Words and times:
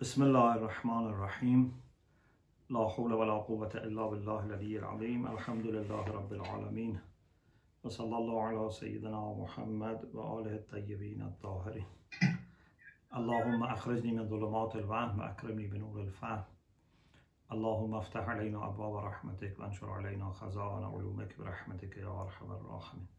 بسم 0.00 0.22
الله 0.22 0.52
الرحمن 0.52 1.06
الرحیم 1.06 1.82
لا 2.70 2.88
حول 2.88 3.12
ولا 3.12 3.38
قوة 3.38 3.70
إلا 3.74 4.06
بالله 4.06 4.44
العلی 4.44 4.78
العظیم 4.78 5.26
الحمد 5.26 5.66
لله 5.66 6.06
رب 6.06 6.32
العالمین 6.32 7.00
و 7.84 7.88
صلی 7.88 8.14
الله 8.14 8.42
علی 8.46 8.70
سیدنا 8.70 9.34
محمد 9.34 10.14
و 10.14 10.20
آله 10.20 10.52
الطیبین 10.52 11.22
الطاهرین 11.22 11.86
اللهم 13.12 13.62
اخرجنی 13.62 14.12
من 14.12 14.28
ظلمات 14.28 14.76
الوهم 14.76 15.20
و 15.20 15.22
اکرمنی 15.22 15.66
بنور 15.66 16.00
الفهم. 16.00 16.44
اللهم 17.50 17.94
افتح 17.94 18.28
علينا 18.28 18.66
أبواب 18.68 19.04
رحمتك 19.04 19.58
وانشر 19.58 19.90
علينا 19.90 20.32
خزائن 20.32 20.84
علومك 20.84 21.38
برحمتك 21.38 21.96
يا 21.96 22.22
أرحم 22.22 22.52
الراحمين. 22.52 23.17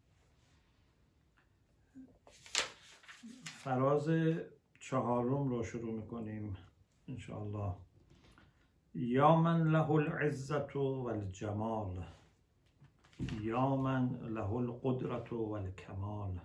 فراز 3.63 4.09
چهارم 4.79 5.49
رو 5.49 5.63
شروع 5.63 5.93
می‌کنیم 5.93 6.57
انشاءالله. 7.07 7.73
یا 8.93 9.35
من 9.35 9.63
له 9.63 9.91
العزت 9.91 10.75
والجمال 10.75 12.03
یا 13.41 13.75
من 13.75 14.09
له 14.09 14.53
القدرت 14.53 15.33
والکمال 15.33 16.39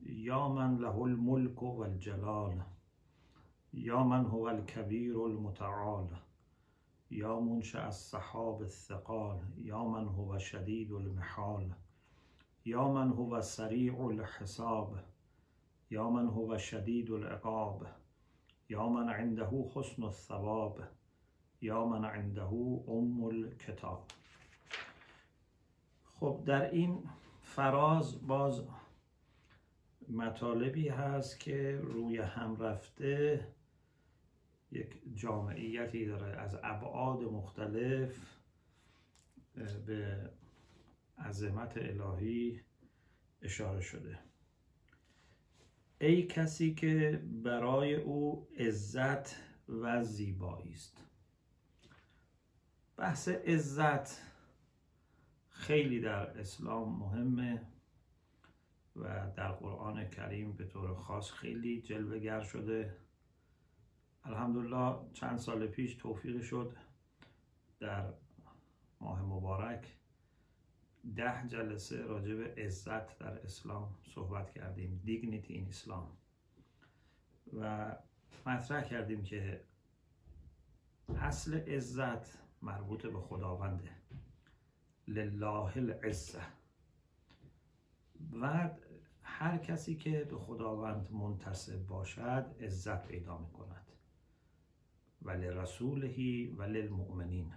یا 0.00 0.48
من 0.48 0.76
له 0.78 0.98
الملك 0.98 1.62
والجلال 1.62 2.62
یا 3.72 4.04
من 4.04 4.24
هو 4.24 4.48
الكبیر 4.48 5.18
المتعال. 5.18 6.08
یا 7.10 7.40
منشأ 7.40 7.86
السحاب 7.86 8.62
الثقال. 8.62 9.38
یا 9.58 9.84
من 9.84 10.04
هو 10.04 10.38
شدید 10.38 10.92
المحال. 10.92 11.74
یا 12.64 12.88
من 12.88 13.08
هو 13.08 13.40
سریع 13.40 14.00
الحساب. 14.00 15.15
یا 15.90 16.10
من 16.10 16.26
هو 16.26 16.58
شدید 16.58 17.10
العقاب 17.10 17.86
یا 18.68 18.88
من 18.88 19.08
عنده 19.08 19.48
حسن 19.74 20.02
الثواب 20.02 20.80
یا 21.60 21.86
من 21.86 22.04
عنده 22.04 22.44
ام 22.88 23.24
الکتاب 23.24 24.04
خب 26.20 26.42
در 26.46 26.70
این 26.70 27.02
فراز 27.42 28.26
باز 28.26 28.62
مطالبی 30.08 30.88
هست 30.88 31.40
که 31.40 31.80
روی 31.82 32.18
هم 32.18 32.56
رفته 32.56 33.46
یک 34.72 35.02
جامعیتی 35.14 36.06
داره 36.06 36.36
از 36.36 36.56
ابعاد 36.62 37.22
مختلف 37.22 38.36
به 39.86 40.30
عظمت 41.18 41.76
الهی 41.76 42.60
اشاره 43.42 43.80
شده. 43.80 44.18
ای 45.98 46.22
کسی 46.22 46.74
که 46.74 47.22
برای 47.42 47.94
او 47.94 48.48
عزت 48.58 49.36
و 49.68 50.04
زیبایی 50.04 50.72
است. 50.72 51.04
بحث 52.96 53.28
عزت 53.28 54.22
خیلی 55.48 56.00
در 56.00 56.40
اسلام 56.40 56.98
مهمه 56.98 57.62
و 58.96 59.30
در 59.36 59.52
قرآن 59.52 60.10
کریم 60.10 60.52
به 60.52 60.64
طور 60.64 60.94
خاص 60.94 61.30
خیلی 61.30 61.82
جلوگر 61.82 62.40
شده. 62.40 62.96
الحمدلله 64.24 64.96
چند 65.12 65.38
سال 65.38 65.66
پیش 65.66 65.94
توفیق 65.94 66.42
شد 66.42 66.76
در 67.80 68.12
ماه 69.00 69.22
مبارک. 69.22 69.95
ده 71.14 71.48
جلسه 71.48 72.02
راجع 72.02 72.34
به 72.34 72.54
عزت 72.64 73.18
در 73.18 73.38
اسلام 73.38 73.94
صحبت 74.14 74.50
کردیم 74.50 75.00
دیگنیتی 75.04 75.54
این 75.54 75.68
اسلام 75.68 76.16
و 77.52 77.96
مطرح 78.46 78.84
کردیم 78.84 79.22
که 79.22 79.64
اصل 81.08 81.54
عزت 81.54 82.38
مربوط 82.62 83.06
به 83.06 83.20
خداونده. 83.20 83.90
لله 85.08 85.76
العزه. 85.76 86.42
و 88.40 88.70
هر 89.22 89.58
کسی 89.58 89.94
که 89.94 90.24
به 90.24 90.38
خداوند 90.38 91.12
منتصب 91.12 91.86
باشد 91.86 92.56
عزت 92.60 93.06
پیدا 93.06 93.38
می 93.38 93.50
کند 93.50 93.92
و 95.22 95.30
لرسولهی 95.30 96.46
و 96.46 96.62
للمؤمنین. 96.62 97.52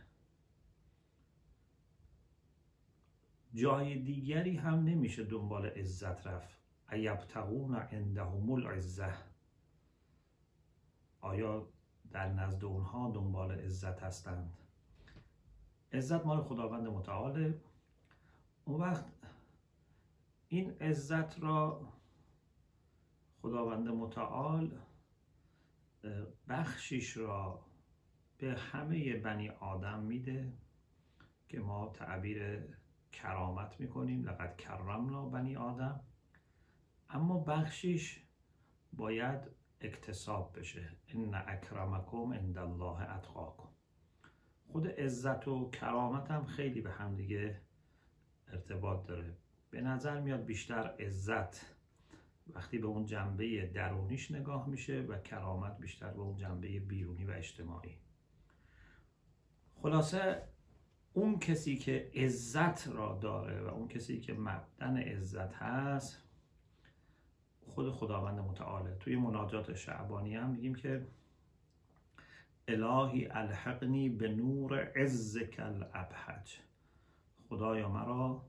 جای 3.54 4.00
دیگری 4.00 4.58
هم 4.58 4.84
نمیشه 4.84 5.24
دنبال 5.24 5.66
عزت 5.66 6.28
رفت. 6.28 6.60
ایبتغون 6.92 7.76
عندهم 7.76 8.52
العزه 8.52 9.14
آیا 11.22 11.70
در 12.12 12.34
نزد 12.34 12.66
اونها 12.66 13.12
دنبال 13.12 13.52
عزت 13.52 14.04
هستند؟ 14.04 14.58
عزت 15.94 16.26
مال 16.26 16.42
خداوند 16.42 16.88
متعاله. 16.88 17.62
اون 18.66 18.82
وقت 18.82 19.06
این 20.48 20.70
عزت 20.81 21.40
را 21.40 21.90
خداوند 23.42 23.88
متعال 23.88 24.80
بخشیش 26.48 27.18
را 27.18 27.66
به 28.38 28.54
همه 28.54 29.18
بنی 29.18 29.50
آدم 29.50 30.04
میده 30.04 30.54
که 31.48 31.60
ما 31.60 31.90
تعبیر 31.90 32.62
کرامت 33.12 33.80
می‌کنیم 33.80 34.30
لقد 34.30 34.58
کرمنا 34.58 35.30
بنی 35.30 35.56
آدم. 35.56 36.00
اما 37.09 37.40
بخشیش 37.40 38.24
باید 38.94 39.42
اکتساب 39.81 40.59
بشه. 40.59 40.97
ان 41.08 41.36
اکرمکم 41.48 42.34
عند 42.34 42.58
الله 42.58 43.16
اتقاکم. 43.16 43.69
خود 44.72 44.88
عزت 44.88 45.48
و 45.48 45.69
کرامت 45.69 46.31
هم 46.31 46.46
خیلی 46.46 46.81
به 46.81 46.92
همدیگه 46.92 47.62
ارتباط 48.48 49.08
داره. 49.08 49.38
به 49.69 49.81
نظر 49.81 50.19
میاد 50.19 50.46
بیشتر 50.46 50.96
عزت 51.00 51.75
وقتی 52.48 52.78
به 52.78 52.88
اون 52.88 53.06
جنبه 53.06 53.68
درونیش 53.68 54.31
نگاه 54.31 54.69
میشه 54.69 55.02
و 55.02 55.18
کرامت 55.18 55.78
بیشتر 55.78 56.09
به 56.09 56.22
اون 56.22 56.38
جنبه 56.38 56.80
بیرونی 56.80 57.25
و 57.25 57.31
اجتماعی. 57.31 57.98
خلاصه 59.81 60.48
اون 61.14 61.40
کسی 61.40 61.78
که 61.78 62.12
عزت 62.16 62.88
را 62.88 63.20
داره 63.22 63.62
و 63.62 63.68
اون 63.68 63.88
کسی 63.88 64.20
که 64.20 64.34
مبدن 64.34 64.97
عزت 64.97 65.53
هست 65.53 66.24
خود 67.68 67.92
خداوند 67.92 68.40
متعاله. 68.40 68.96
توی 69.00 69.16
مناجات 69.16 69.75
شعبانی 69.75 70.36
هم 70.36 70.50
میگیم 70.50 70.75
که 70.75 71.08
الهی 72.68 73.28
الحقنی 73.28 74.09
به 74.09 74.28
نور 74.28 74.80
عزک 74.96 75.59
الابهج 75.59 76.59
خدایا 77.50 77.90
مرا 77.90 78.46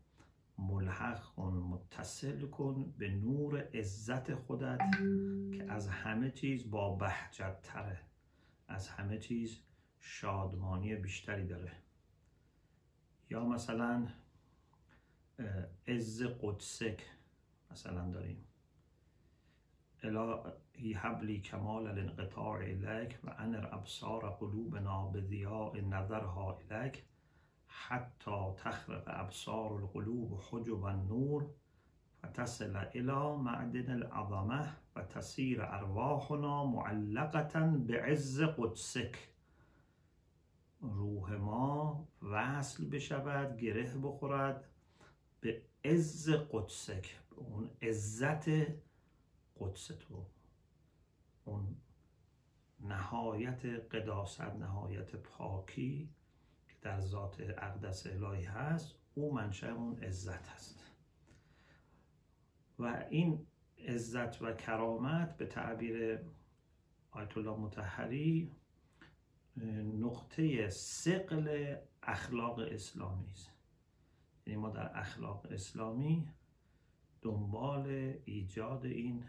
ملحق 0.58 1.24
کن 1.24 1.52
متصل 1.52 2.46
کن 2.46 2.94
به 2.98 3.08
نور 3.08 3.68
عزت 3.74 4.34
خودت 4.34 4.80
که 5.52 5.72
از 5.72 5.88
همه 5.88 6.30
چیز 6.30 6.70
با 6.70 6.94
بهجت 6.96 7.62
تره 7.62 8.00
از 8.68 8.88
همه 8.88 9.18
چیز 9.18 9.60
شادمانی 10.00 10.94
بیشتری 10.94 11.46
داره. 11.46 11.72
یا 13.30 13.44
مثلا 13.44 14.08
عز 15.86 16.22
قدسک 16.22 17.00
مثلا 17.70 18.10
داریم. 18.10 18.44
الهی 20.02 20.92
حبلی 20.92 21.40
کمال 21.40 21.86
الانقطاع 21.86 22.58
الیک 22.58 23.18
و 23.24 23.34
انر 23.38 23.68
ابصار 23.74 24.30
قلوبنا 24.30 25.08
به 25.08 25.20
ضیاء 25.20 25.80
نظرها 25.80 26.58
الیک 26.58 27.04
حتی 27.66 28.52
تخرق 28.56 29.02
ابصار 29.06 29.72
القلوب 29.72 30.40
حجب 30.40 30.84
النور 30.84 31.50
و 32.22 32.26
تصل 32.26 32.76
الى 32.76 33.36
معدن 33.36 33.90
العظمه 33.90 34.76
و 34.96 35.02
ارواحنا 35.60 36.64
معلقتا 36.64 37.66
به 37.66 38.02
عز 38.02 38.42
قدسک. 38.42 39.29
روح 40.80 41.32
ما 41.32 42.08
وصل 42.22 42.88
بشود 42.88 43.56
گره 43.56 43.96
بخورد. 44.02 44.64
به 45.40 45.62
عز 45.84 46.30
قدسک 46.30 47.20
به 47.30 47.36
اون 47.36 47.70
عزت 47.82 48.48
قدس 49.60 49.86
تو. 49.86 50.26
اون 51.44 51.76
نهایت 52.80 53.64
قداست 53.64 54.40
نهایت 54.40 55.16
پاکی 55.16 56.08
که 56.68 56.74
در 56.80 57.00
ذات 57.00 57.40
اقدس 57.40 58.06
الهی 58.06 58.44
هست 58.44 58.94
او 59.14 59.34
منشأ 59.34 59.72
اون 59.72 59.98
عزت 59.98 60.48
هست. 60.48 60.84
و 62.78 63.04
این 63.10 63.46
عزت 63.88 64.42
و 64.42 64.52
کرامت 64.52 65.36
به 65.36 65.46
تعبیر 65.46 66.20
آیت 67.10 67.36
الله 67.36 67.56
متحری 67.56 68.52
نقطه 70.00 70.68
سقل 70.70 71.76
اخلاق 72.02 72.58
اسلامی 72.58 73.30
است. 73.30 73.50
یعنی 74.46 74.60
ما 74.60 74.70
در 74.70 74.98
اخلاق 74.98 75.46
اسلامی 75.50 76.28
دنبال 77.22 78.14
ایجاد 78.24 78.84
این 78.84 79.24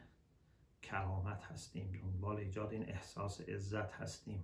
کرامت 0.81 1.43
هستیم 1.43 1.91
دنبال 1.91 2.37
ایجاد 2.37 2.71
این 2.71 2.89
احساس 2.89 3.41
عزت 3.41 3.91
هستیم 3.91 4.43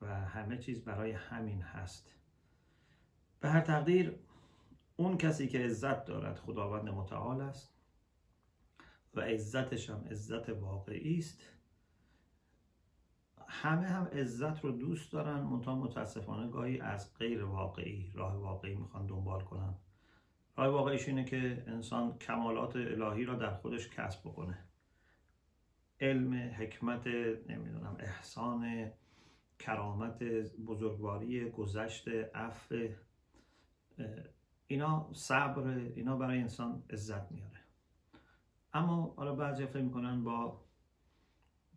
و 0.00 0.06
همه 0.06 0.58
چیز 0.58 0.84
برای 0.84 1.12
همین 1.12 1.62
هست. 1.62 2.14
به 3.40 3.48
هر 3.48 3.60
تقدیر 3.60 4.18
اون 4.96 5.18
کسی 5.18 5.48
که 5.48 5.58
عزت 5.58 6.04
دارد 6.04 6.38
خداوند 6.38 6.88
متعال 6.88 7.40
است 7.40 7.72
و 9.14 9.20
عزتش 9.20 9.90
هم 9.90 10.04
عزت 10.10 10.48
واقعی 10.48 11.18
است. 11.18 11.42
همه 13.48 13.86
هم 13.86 14.04
عزت 14.04 14.64
رو 14.64 14.72
دوست 14.72 15.12
دارن 15.12 15.40
منتها 15.40 15.74
متاسفانه 15.74 16.50
گاهی 16.50 16.80
از 16.80 17.14
غیر 17.14 17.44
واقعی 17.44 18.12
راه 18.14 18.36
واقعی 18.36 18.74
می‌خوان 18.74 19.06
دنبال 19.06 19.40
کنن. 19.40 19.74
راه 20.56 20.68
واقعیش 20.68 21.08
اینه 21.08 21.24
که 21.24 21.64
انسان 21.66 22.18
کمالات 22.18 22.76
الهی 22.76 23.24
را 23.24 23.34
در 23.34 23.54
خودش 23.54 23.88
کسب 23.88 24.20
بکنه. 24.20 24.58
علم 26.00 26.34
حکمت 26.34 27.06
نمی‌دونم 27.48 27.96
احسان 27.98 28.90
کرامت 29.58 30.22
بزرگواری 30.66 31.50
گذشت 31.50 32.08
عفو 32.34 32.88
اینا 34.66 35.10
صبر 35.12 35.68
اینا 35.68 36.16
برای 36.16 36.40
انسان 36.40 36.82
عزت 36.90 37.32
میاره. 37.32 37.60
اما 38.72 39.14
حالا 39.16 39.34
بعضی 39.34 39.66
فکر 39.66 39.82
می‌کنن 39.82 40.24
با 40.24 40.60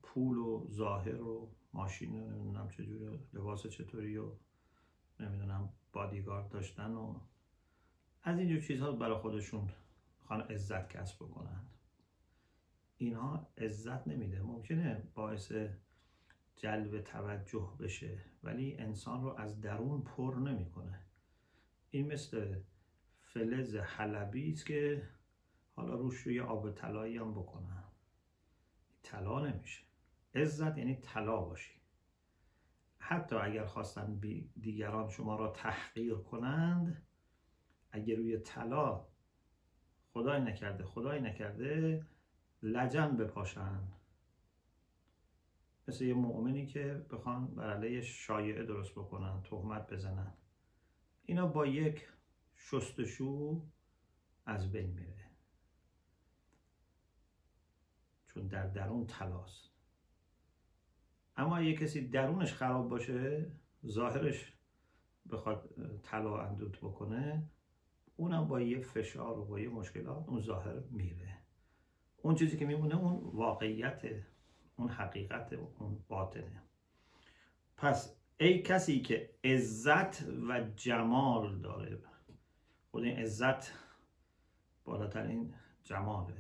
پول 0.02 0.38
و 0.38 0.68
ظاهر 0.70 1.22
و 1.22 1.50
ماشین 1.80 2.16
نمی‌دونم 2.16 2.70
چجوری 2.70 3.20
لباس 3.34 3.68
چطوری 3.68 4.18
و 4.18 4.32
نمی‌دونم 5.20 5.70
بادیگارد 5.94 6.50
داشتن 6.50 6.92
و 6.92 7.20
از 8.24 8.40
اینجور 8.40 8.62
چیزها 8.62 8.92
برای 8.92 9.18
خودشون 9.18 9.70
خواهن 10.22 10.42
عزت 10.42 10.90
کسب 10.90 11.16
بکنن. 11.26 11.62
اینها 12.98 13.48
عزت 13.58 14.08
نمیده. 14.08 14.42
ممکنه 14.42 15.04
باعث 15.14 15.52
جلب 16.56 17.02
توجه 17.02 17.70
بشه 17.80 18.22
ولی 18.44 18.78
انسان 18.78 19.24
رو 19.24 19.36
از 19.38 19.62
درون 19.62 20.02
پر 20.02 20.36
نمی‌کنه. 20.36 21.00
این 21.92 22.08
مثل 22.08 22.60
فلز 23.22 23.76
حلبی 23.76 24.52
است 24.52 24.66
که 24.66 25.08
حالا 25.76 25.96
روش 25.96 26.18
روی 26.18 26.40
آب 26.40 26.72
طلایی 26.72 27.18
هم 27.18 27.32
بکنن. 27.32 27.84
طلا 29.04 29.48
نمیشه. 29.48 29.89
عزت 30.36 30.78
یعنی 30.78 30.96
طلا 30.96 31.42
باشی. 31.42 31.80
حتی 33.00 33.36
اگر 33.36 33.66
خواستن 33.66 34.22
دیگران 34.62 35.10
شما 35.10 35.36
را 35.36 35.52
تحقیر 35.52 36.16
کنند 36.16 37.08
اگر 37.92 38.16
روی 38.16 38.38
طلا 38.38 39.08
خدای 40.14 40.42
نکرده 40.42 40.84
خدای 40.84 41.22
نکرده 41.22 42.06
لجن 42.64 43.18
بپاشن. 43.18 43.82
مثل 45.88 46.06
یه 46.06 46.14
مؤمنی 46.14 46.66
که 46.66 47.06
بخوان 47.12 47.48
بر 47.48 47.74
علیه 47.74 48.02
شایعه 48.02 48.66
درست 48.66 48.92
بکنن 48.92 49.42
تهمت 49.44 49.94
بزنن. 49.94 50.34
اینا 51.26 51.48
با 51.48 51.66
یک 51.66 52.08
شستشو 52.56 53.62
از 54.46 54.72
بین 54.72 54.90
میره. 54.90 55.30
چون 58.28 58.48
در 58.48 58.68
درون 58.68 59.06
تلاست 59.06 59.69
اما 61.40 61.62
یه 61.62 61.76
کسی 61.76 62.08
درونش 62.08 62.54
خراب 62.54 62.90
باشه 62.90 63.52
ظاهرش 63.88 64.54
بخواد 65.32 65.70
طلا 66.04 66.38
اندوت 66.42 66.78
بکنه 66.78 67.44
اونم 68.16 68.48
با 68.48 68.62
یه 68.62 68.80
فشار 68.80 69.40
و 69.40 69.46
با 69.46 69.60
یه 69.60 69.70
مشکلات 69.70 70.30
اون 70.30 70.42
ظاهر 70.42 70.80
میره. 70.92 71.38
اون 72.22 72.36
چیزی 72.36 72.58
که 72.58 72.66
میمونه 72.66 72.96
اون 72.96 73.32
واقعیت 73.34 74.02
اون 74.76 74.90
حقیقت 74.90 75.54
اون 75.54 76.04
باطنه. 76.08 76.64
پس 77.78 78.16
ای 78.40 78.62
کسی 78.62 79.02
که 79.02 79.30
عزت 79.44 80.24
و 80.50 80.62
جمال 80.76 81.60
داره 81.60 82.00
خود 82.92 83.04
این 83.04 83.18
عزت 83.18 83.74
بالاترین 84.86 85.54
جماله 85.84 86.34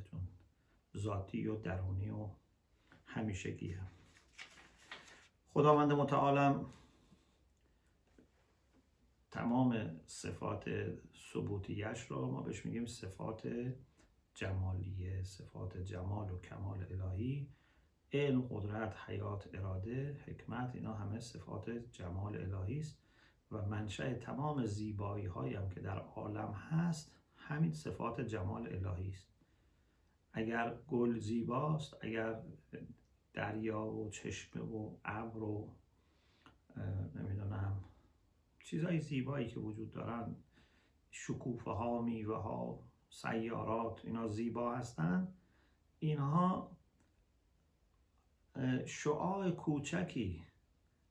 ذاتی 0.97 1.47
و 1.47 1.55
درونی 1.55 2.09
و 2.09 2.29
همیشگیه. 3.05 3.79
خداوند 5.53 5.91
متعالم 5.91 6.65
تمام 9.31 9.99
صفات 10.05 10.65
ثبوتیش 11.33 12.11
را 12.11 12.27
ما 12.27 12.41
بهش 12.41 12.65
میگیم 12.65 12.85
صفات 12.85 13.47
جمالیه 14.33 15.23
صفات 15.23 15.77
جمال 15.77 16.31
و 16.31 16.39
کمال 16.39 16.85
الهی. 16.91 17.47
علم 18.13 18.41
قدرت 18.41 18.95
حیات 19.05 19.49
اراده 19.53 20.19
حکمت 20.25 20.75
اینا 20.75 20.93
همه 20.93 21.19
صفات 21.19 21.69
جمال 21.69 22.35
الهی 22.35 22.79
است 22.79 22.99
و 23.51 23.65
منشأ 23.65 24.13
تمام 24.13 24.65
زیبایی 24.65 25.25
هایی 25.25 25.53
هم 25.53 25.69
که 25.69 25.79
در 25.79 25.99
عالم 25.99 26.51
هست 26.51 27.15
همین 27.35 27.73
صفات 27.73 28.21
جمال 28.21 28.67
الهی 28.67 29.09
است. 29.09 29.29
اگر 30.33 30.75
گل 30.87 31.19
زیباست 31.19 31.95
اگر 32.01 32.41
دریا 33.33 33.85
و 33.85 34.09
چشمه 34.09 34.61
و 34.61 34.97
ابر 35.05 35.43
و 35.43 35.69
نمی‌دونم 37.15 37.83
چیزهای 38.63 38.99
زیبایی 38.99 39.47
که 39.47 39.59
وجود 39.59 39.91
دارن. 39.91 40.35
شکوفه 41.11 41.71
ها 41.71 42.01
میوه 42.01 42.37
ها 42.37 42.79
سیارات 43.09 44.05
اینا 44.05 44.27
زیبا 44.27 44.75
هستند 44.75 45.33
اینها 45.99 46.77
شعاع 48.85 49.51
کوچکی 49.51 50.43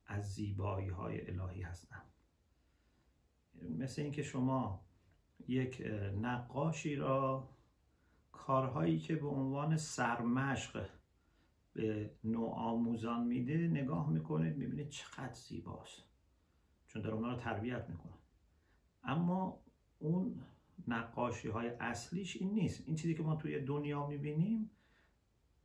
از 0.07 0.35
زیبایی 0.35 0.89
های 0.89 1.31
الهی 1.31 1.63
هستند 1.63 2.13
مثل 3.79 4.03
اینکه 4.03 4.23
شما 4.23 4.85
یک 5.49 5.83
نقاشی 6.21 6.97
را 6.97 7.49
کارهایی 8.33 8.99
که 8.99 9.17
به 9.17 9.29
عنوان 9.29 9.77
سرمشق 9.77 10.89
به 11.79 12.11
آموزان 12.53 13.27
میده 13.27 13.57
نگاه 13.57 14.11
می‌کنید 14.11 14.57
می‌بینید 14.57 14.89
چقدر 14.89 15.35
زیباست. 15.35 16.05
چون 16.89 17.03
در 17.03 17.11
اونا 17.11 17.33
رو 17.33 17.37
تربیت 17.37 17.91
می‌کنه. 17.91 18.13
اما 19.03 19.61
اون 19.99 20.41
نقاشی 20.89 21.49
های 21.49 21.69
اصلیش 21.69 22.37
این 22.37 22.51
نیست. 22.51 22.83
این 22.87 22.97
چیزی 22.97 23.15
که 23.15 23.23
ما 23.23 23.37
توی 23.37 23.61
دنیا 23.61 24.07
می‌بینیم 24.07 24.71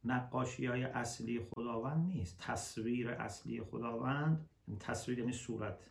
نقاشی 0.05 0.65
های 0.65 0.84
اصلی 0.84 1.39
خداوند 1.39 2.05
نیست. 2.08 2.39
تصویر 2.39 3.10
اصلی 3.10 3.62
خداوند 3.62 4.50
تصویر 4.79 5.20
یعنی 5.20 5.32
صورت. 5.32 5.89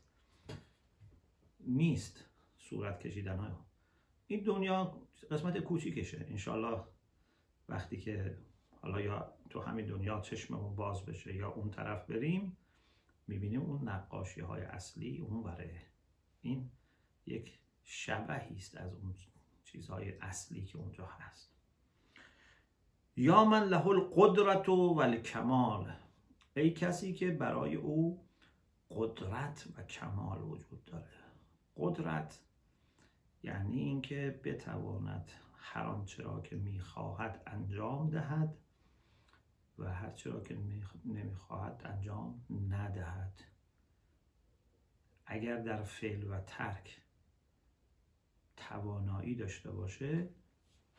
نیست 1.61 2.25
صورت 2.59 3.00
کشیدن 3.00 3.38
های 3.38 3.52
این 4.26 4.41
دنیا 4.41 4.97
قسمت 5.31 5.59
کوچیکشه. 5.59 6.26
انشالله 6.29 6.81
وقتی 7.69 7.97
که 7.97 8.38
حالا 8.83 9.01
یا 9.01 9.33
تو 9.51 9.61
همین 9.61 9.87
دنیا 9.87 10.21
چشممون 10.21 10.77
باز 10.77 11.05
بشه 11.05 11.35
یا 11.35 11.51
اون 11.51 11.71
طرف 11.71 12.07
بریم 12.07 12.57
می‌بینیم 13.27 13.62
اون 13.62 13.89
نقاشی 13.89 14.41
های 14.41 14.62
اصلی 14.62 15.19
اون 15.19 15.43
بره 15.43 15.83
این 16.41 16.71
یک 17.27 17.59
شبهی 17.85 18.57
است 18.57 18.77
از 18.77 18.95
اون 18.95 19.15
چیزهای 19.65 20.19
اصلی 20.19 20.65
که 20.65 20.79
اونجا 20.79 21.07
هست. 21.07 21.53
یا 23.17 23.45
من 23.45 23.62
له 23.62 23.87
القدرت 23.87 24.69
و 24.69 24.99
الکمال. 25.03 25.93
ای 26.57 26.71
کسی 26.71 27.15
که 27.15 27.31
برای 27.31 27.75
او 27.75 28.25
قدرت 28.91 29.67
و 29.77 29.83
کمال 29.83 30.43
وجود 30.43 30.85
داره. 30.85 31.07
قدرت 31.77 32.41
یعنی 33.43 33.81
اینکه 33.81 34.41
بتواند 34.45 35.31
هر 35.57 35.83
آنچه 35.83 36.23
را 36.23 36.41
که 36.41 36.57
می‌خواهد 36.57 37.43
انجام 37.47 38.11
دهد 38.11 38.55
و 39.83 39.93
هر 39.93 40.12
را 40.25 40.41
که 40.41 40.59
نمی‌خواهد 41.05 41.83
انجام 41.85 42.45
ندهد. 42.71 43.41
اگر 45.27 45.57
در 45.57 45.83
فعل 45.83 46.31
و 46.31 46.41
ترک 46.41 47.01
توانایی 48.57 49.35
داشته 49.35 49.71
باشه 49.71 50.29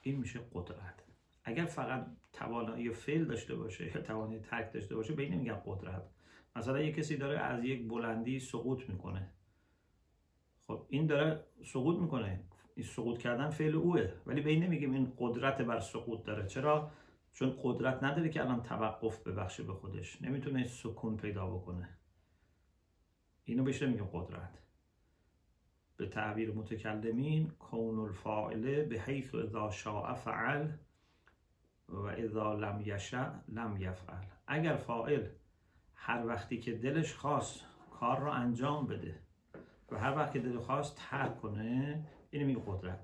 این 0.01 0.19
میشه 0.19 0.39
قدرت. 0.53 1.03
اگر 1.43 1.65
فقط 1.65 2.07
توانایی 2.33 2.89
فعل 2.89 3.25
داشته 3.25 3.55
باشه 3.55 3.85
یا 3.95 4.01
توانایی 4.01 4.39
ترک 4.39 4.73
داشته 4.73 4.95
باشه 4.95 5.13
به 5.13 5.23
این 5.23 5.33
نمیگن 5.33 5.61
قدرت. 5.65 6.03
مثلا 6.55 6.81
یه 6.81 6.91
کسی 6.91 7.17
داره 7.17 7.39
از 7.39 7.63
یک 7.63 7.87
بلندی 7.87 8.39
سقوط 8.39 8.89
می‌کنه. 8.89 9.29
خب 10.67 10.85
این 10.89 11.07
داره 11.07 11.43
سقوط 11.65 12.01
می‌کنه. 12.01 12.43
این 12.75 12.85
سقوط 12.85 13.17
کردن 13.17 13.49
فعل 13.49 13.75
اوه 13.75 14.11
ولی 14.25 14.41
به 14.41 14.49
این 14.49 14.63
نمیگیم 14.63 14.91
این 14.91 15.13
قدرت 15.17 15.61
بر 15.61 15.79
سقوط 15.79 16.23
داره. 16.23 16.47
چرا؟ 16.47 16.91
چون 17.33 17.59
قدرت 17.63 18.03
نداره 18.03 18.29
که 18.29 18.41
الان 18.41 18.63
توقف 18.63 19.27
ببخشه 19.27 19.63
به 19.63 19.73
خودش. 19.73 20.21
نمی‌تونه 20.21 20.67
سکون 20.67 21.17
پیدا 21.17 21.47
بکنه. 21.47 21.89
اینو 23.43 23.63
بهش 23.63 23.83
نمیگه 23.83 24.09
قدرت. 24.13 24.59
به 25.97 26.07
تعبیر 26.07 26.51
متکلمین 26.51 27.49
کون 27.49 27.99
الفاعله 27.99 28.83
به 28.83 28.99
حیث 28.99 29.35
اذا 29.35 29.71
شاء 29.71 30.13
فعل 30.13 30.71
و 31.89 32.05
اذا 32.05 32.53
لم 32.53 32.81
یشع 32.85 33.31
لم 33.47 33.77
یفعل. 33.79 34.25
اگر 34.47 34.75
فاعل 34.75 35.27
هر 35.95 36.25
وقتی 36.25 36.59
که 36.59 36.77
دلش 36.77 37.13
خواست 37.13 37.65
کار 37.91 38.19
را 38.19 38.33
انجام 38.33 38.87
بده 38.87 39.19
و 39.91 39.99
هر 39.99 40.15
وقت 40.17 40.31
که 40.31 40.39
دل 40.39 40.59
خواست 40.59 40.97
ترک 40.97 41.41
کنه 41.41 42.03
اینو 42.31 42.45
میگه 42.45 42.61
قدرت. 42.67 42.99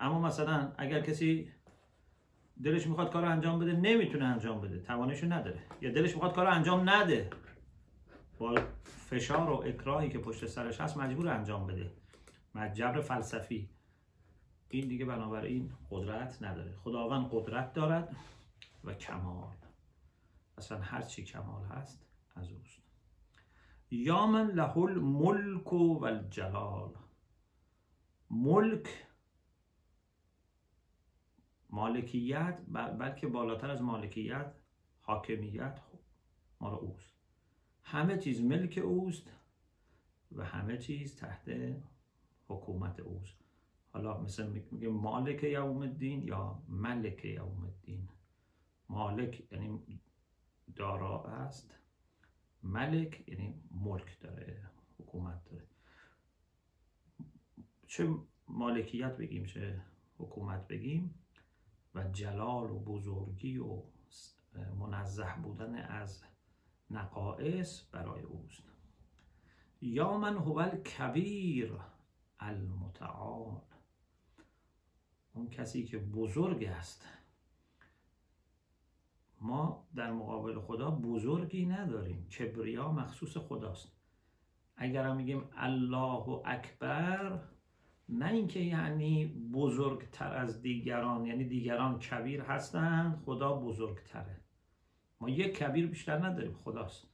اما 0.00 0.20
مثلا 0.20 0.72
اگر 0.78 1.00
کسی 1.00 1.52
دلش 2.64 2.86
می‌خواد 2.86 3.12
کار 3.12 3.24
انجام 3.24 3.58
بده 3.58 3.72
نمی‌تونه 3.72 4.24
انجام 4.24 4.60
بده. 4.60 4.78
توانشو 4.78 5.26
نداره. 5.26 5.62
یا 5.80 5.92
دلش 5.92 6.14
می‌خواد 6.14 6.34
کار 6.34 6.46
انجام 6.46 6.90
نده. 6.90 7.30
با 8.38 8.54
فشار 8.84 9.50
و 9.50 9.54
اکراهی 9.54 10.08
که 10.08 10.18
پشت 10.18 10.46
سرش 10.46 10.80
هست 10.80 10.96
مجبور 10.96 11.28
انجام 11.28 11.66
بده. 11.66 11.92
مجبر 12.54 13.00
فلسفی. 13.00 13.68
این 14.68 14.88
دیگه 14.88 15.04
بنابراین 15.04 15.72
قدرت 15.90 16.42
نداره. 16.42 16.76
خداوند 16.76 17.28
قدرت 17.32 17.72
دارد 17.72 18.16
و 18.84 18.94
کمال. 18.94 19.56
اصلا 20.58 20.78
هر 20.78 21.02
چی 21.02 21.24
کمال 21.24 21.64
هست 21.64 22.06
از 22.36 22.52
اوست. 22.52 22.82
یا 23.90 24.26
من 24.26 24.46
له 24.46 24.78
الملک 24.78 25.72
و 25.72 26.04
الجلال 26.04 26.90
ملک 28.30 29.05
مالکیت 31.76 32.58
بلکه 32.98 33.26
بالاتر 33.26 33.70
از 33.70 33.82
مالکیت 33.82 34.54
حاکمیت 35.00 35.80
مال 36.60 36.74
اوست. 36.74 37.14
همه 37.82 38.18
چیز 38.18 38.40
ملک 38.40 38.78
اوست 38.84 39.32
و 40.32 40.44
همه 40.44 40.78
چیز 40.78 41.16
تحت 41.16 41.50
حکومت 42.48 43.00
اوست. 43.00 43.44
حالا 43.92 44.20
مثل 44.20 44.46
میگه 44.70 44.88
مالک 44.88 45.42
یوم 45.42 45.78
الدین 45.78 46.22
یا 46.22 46.62
ملک 46.68 47.24
یوم 47.24 47.64
الدین؟ 47.64 48.08
مالک 48.88 49.52
یعنی 49.52 50.00
دارا 50.76 51.24
است. 51.24 51.74
ملک 52.62 53.28
یعنی 53.28 53.54
ملک 53.70 54.20
داره 54.20 54.62
حکومت 54.98 55.44
داره. 55.44 55.66
چه 57.86 58.14
مالکیت 58.48 59.16
بگیم 59.16 59.44
چه 59.44 59.80
حکومت 60.18 60.68
بگیم؟ 60.68 61.14
و 61.96 62.10
جلال 62.12 62.70
و 62.70 62.78
بزرگی 62.78 63.58
و 63.58 63.82
منزه 64.78 65.34
بودن 65.42 65.74
از 65.74 66.22
نقائص 66.90 67.82
برای 67.92 68.22
اوست. 68.22 68.62
یا 69.80 70.18
من 70.18 70.36
هو 70.36 70.58
الکبیر 70.58 71.72
المتعال. 72.40 73.60
اون 75.34 75.50
کسی 75.50 75.84
که 75.84 75.98
بزرگ 75.98 76.64
است. 76.64 77.08
ما 79.40 79.86
در 79.94 80.12
مقابل 80.12 80.60
خدا 80.60 80.90
بزرگی 80.90 81.66
نداریم. 81.66 82.28
کبریا 82.28 82.92
مخصوص 82.92 83.36
خداست. 83.36 83.92
اگر 84.76 85.12
میگیم 85.12 85.48
الله 85.56 86.40
اکبر 86.44 87.42
نه 88.08 88.32
اینکه 88.32 88.60
یعنی 88.60 89.26
بزرگتر 89.52 90.34
از 90.34 90.62
دیگران 90.62 91.26
یعنی 91.26 91.44
دیگران 91.44 91.98
کبیر 91.98 92.40
هستند 92.40 93.22
خدا 93.24 93.56
بزرگتره. 93.56 94.40
ما 95.20 95.28
یک 95.28 95.54
کبیر 95.54 95.86
بیشتر 95.86 96.26
نداریم 96.26 96.54
خداست. 96.64 97.06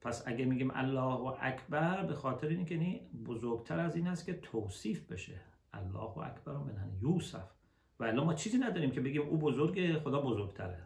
پس 0.00 0.28
اگه 0.28 0.44
میگیم 0.44 0.70
الله 0.74 1.36
اکبر 1.40 2.06
به 2.06 2.14
خاطر 2.14 2.48
اینکه 2.48 2.74
یعنی 2.74 3.00
بزرگتر 3.26 3.80
از 3.80 3.96
این 3.96 4.06
است 4.06 4.26
که 4.26 4.34
توصیف 4.34 5.12
بشه. 5.12 5.40
الله 5.72 6.18
اکبر 6.18 6.56
من 6.56 6.92
یوسف. 7.02 7.50
و 7.98 8.04
الان 8.04 8.26
ما 8.26 8.34
چیزی 8.34 8.58
نداریم 8.58 8.90
که 8.90 9.00
بگیم 9.00 9.22
او 9.22 9.38
بزرگه 9.38 10.00
خدا 10.00 10.20
بزرگتره. 10.20 10.84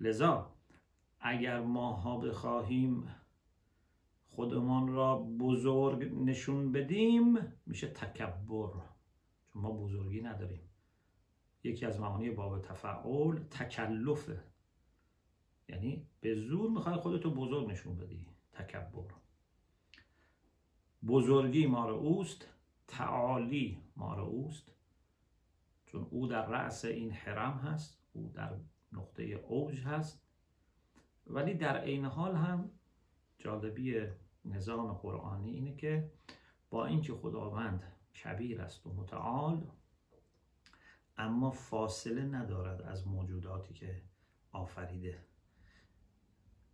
لذا 0.00 0.52
اگر 1.20 1.60
ماها 1.60 2.18
بخواهیم 2.18 3.14
خودمان 4.30 4.88
را 4.88 5.18
بزرگ 5.18 6.12
نشون 6.14 6.72
بدیم 6.72 7.38
میشه 7.66 7.86
تکبر. 7.86 8.70
چون 9.52 9.62
ما 9.62 9.72
بزرگی 9.72 10.20
نداریم. 10.20 10.60
یکی 11.64 11.86
از 11.86 12.00
معانی 12.00 12.30
باب 12.30 12.62
تفعول 12.62 13.40
تکلفه 13.50 14.44
یعنی 15.68 16.06
به 16.20 16.34
زور 16.34 16.70
می‌خوای 16.70 16.96
خودتو 16.96 17.30
بزرگ 17.30 17.70
نشون 17.70 17.96
بدی. 17.96 18.26
تکبر. 18.52 19.14
بزرگی 21.06 21.66
ما 21.66 21.88
رو 21.88 21.94
اوست 21.94 22.48
تعالی 22.88 23.82
ما 23.96 24.14
رو 24.14 24.24
اوست. 24.24 24.72
چون 25.86 26.06
او 26.10 26.26
در 26.26 26.46
رأس 26.46 26.84
این 26.84 27.10
حرم 27.10 27.52
هست 27.52 28.02
او 28.12 28.32
در 28.34 28.56
نقطه 28.92 29.22
اوج 29.22 29.80
هست. 29.80 30.22
ولی 31.26 31.54
در 31.54 31.76
عین 31.76 32.04
حال 32.04 32.34
هم 32.34 32.70
جالبی 33.40 34.06
نظام 34.44 34.92
قرآنی 34.92 35.50
اینه 35.50 35.76
که 35.76 36.10
با 36.70 36.86
اینکه 36.86 37.12
خداوند 37.14 37.82
کبیر 38.24 38.60
است 38.60 38.86
و 38.86 38.92
متعال 38.92 39.66
اما 41.16 41.50
فاصله 41.50 42.22
ندارد 42.22 42.82
از 42.82 43.06
موجوداتی 43.06 43.74
که 43.74 44.02
آفریده. 44.52 45.18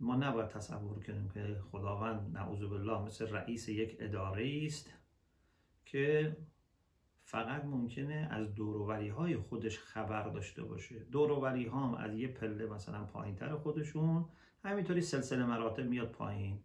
ما 0.01 0.17
نباید 0.17 0.49
تصور 0.49 1.03
کنیم 1.03 1.29
که 1.29 1.61
خداوند 1.71 2.37
نعوذ 2.37 2.63
بالله 2.63 3.03
مثل 3.03 3.29
رئیس 3.29 3.69
یک 3.69 3.97
اداره 4.01 4.63
است 4.67 4.93
که 5.85 6.37
فقط 7.23 7.65
ممکنه 7.65 8.29
از 8.31 8.55
دوروری 8.55 9.09
های 9.09 9.37
خودش 9.37 9.79
خبر 9.79 10.29
داشته 10.29 10.63
باشه. 10.63 10.99
دوروری 10.99 11.67
ها 11.67 11.87
هم 11.87 11.95
از 11.95 12.15
یه 12.15 12.29
پله 12.29 12.67
مثلا 12.67 13.05
پایین 13.05 13.37
تر 13.37 13.57
خودشون 13.57 14.25
همینطوری 14.67 15.01
سلسله 15.01 15.45
مراتب 15.45 15.85
میاد 15.85 16.11
پایین. 16.11 16.65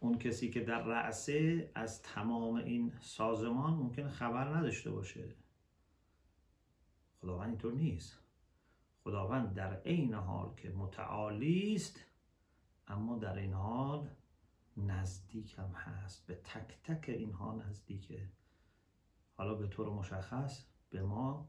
اون 0.00 0.18
کسی 0.18 0.50
که 0.50 0.60
در 0.60 0.82
رأسه 0.82 1.70
از 1.74 2.02
تمام 2.02 2.54
این 2.54 2.92
سازمان 3.00 3.74
ممکن 3.74 4.08
خبر 4.08 4.56
نداشته 4.56 4.90
باشه. 4.90 5.34
خداوند 7.20 7.48
اینطور 7.48 7.72
نیست. 7.72 8.18
خداوند 9.04 9.54
در 9.54 9.80
عین 9.80 10.14
حال 10.14 10.54
که 10.54 10.70
متعالی 10.70 11.74
است 11.74 12.00
اما 12.86 13.18
در 13.18 13.36
این 13.36 13.52
حال 13.52 14.08
نزدیک 14.76 15.58
هم 15.58 15.70
هست. 15.70 16.26
به 16.26 16.34
تک 16.34 16.82
تک 16.82 17.08
اینها 17.08 17.54
نزدیکه. 17.54 18.28
حالا 19.36 19.54
به 19.54 19.66
طور 19.66 19.90
مشخص 19.90 20.64
به 20.90 21.02
ما 21.02 21.48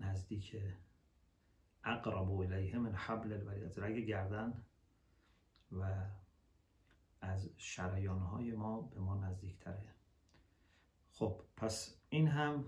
نزدیک 0.00 0.56
اقرب 1.84 2.32
الیه 2.32 2.78
من 2.78 2.94
حبل 2.94 3.32
الورید 3.32 3.80
رگ 3.80 3.98
گردن 3.98 4.64
و 5.72 6.06
از 7.20 7.50
شریانهای 7.56 8.52
ما 8.52 8.80
به 8.80 9.00
ما 9.00 9.14
نزدیکتره. 9.14 9.94
خب 11.12 11.40
پس 11.56 11.96
این 12.10 12.28
هم 12.28 12.64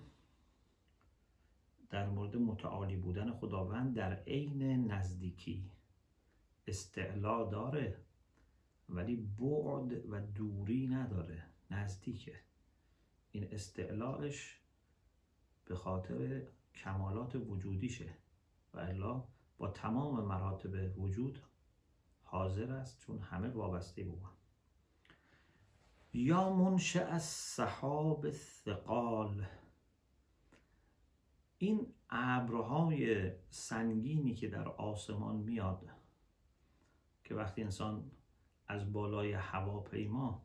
در 1.91 2.09
مورد 2.09 2.37
متعالی 2.37 2.97
بودن 2.97 3.33
خداوند 3.33 3.95
در 3.97 4.15
عین 4.15 4.93
نزدیکی 4.93 5.71
استعلا 6.67 7.45
داره 7.45 7.97
ولی 8.89 9.17
بعد 9.17 10.11
و 10.11 10.21
دوری 10.21 10.87
نداره 10.87 11.45
نزدیکه. 11.71 12.41
این 13.33 13.49
استعلاش 13.53 14.61
به 15.65 15.75
خاطر 15.75 16.43
کمالات 16.75 17.35
وجودیشه. 17.35 18.22
و 18.75 18.79
الا 18.79 19.25
با 19.59 19.69
تمام 19.69 20.25
مراتب 20.25 20.99
وجود 20.99 21.43
حاضر 22.23 22.73
است 22.73 22.99
چون 22.99 23.19
همه 23.19 23.49
وابسته 23.49 24.05
به 24.05 24.13
یا 26.13 26.55
منشأ 26.55 27.07
از 27.07 27.23
صحاب 27.23 28.31
ثقال 28.31 29.47
این 31.59 31.95
ابرهای 32.11 33.33
سنگینی 33.51 34.35
که 34.35 34.49
در 34.49 34.69
آسمان 34.69 35.37
میاد 35.37 35.89
که 37.25 37.35
وقتی 37.35 37.63
انسان 37.63 38.11
از 38.69 38.93
بالای 38.93 39.33
هواپیما 39.33 40.43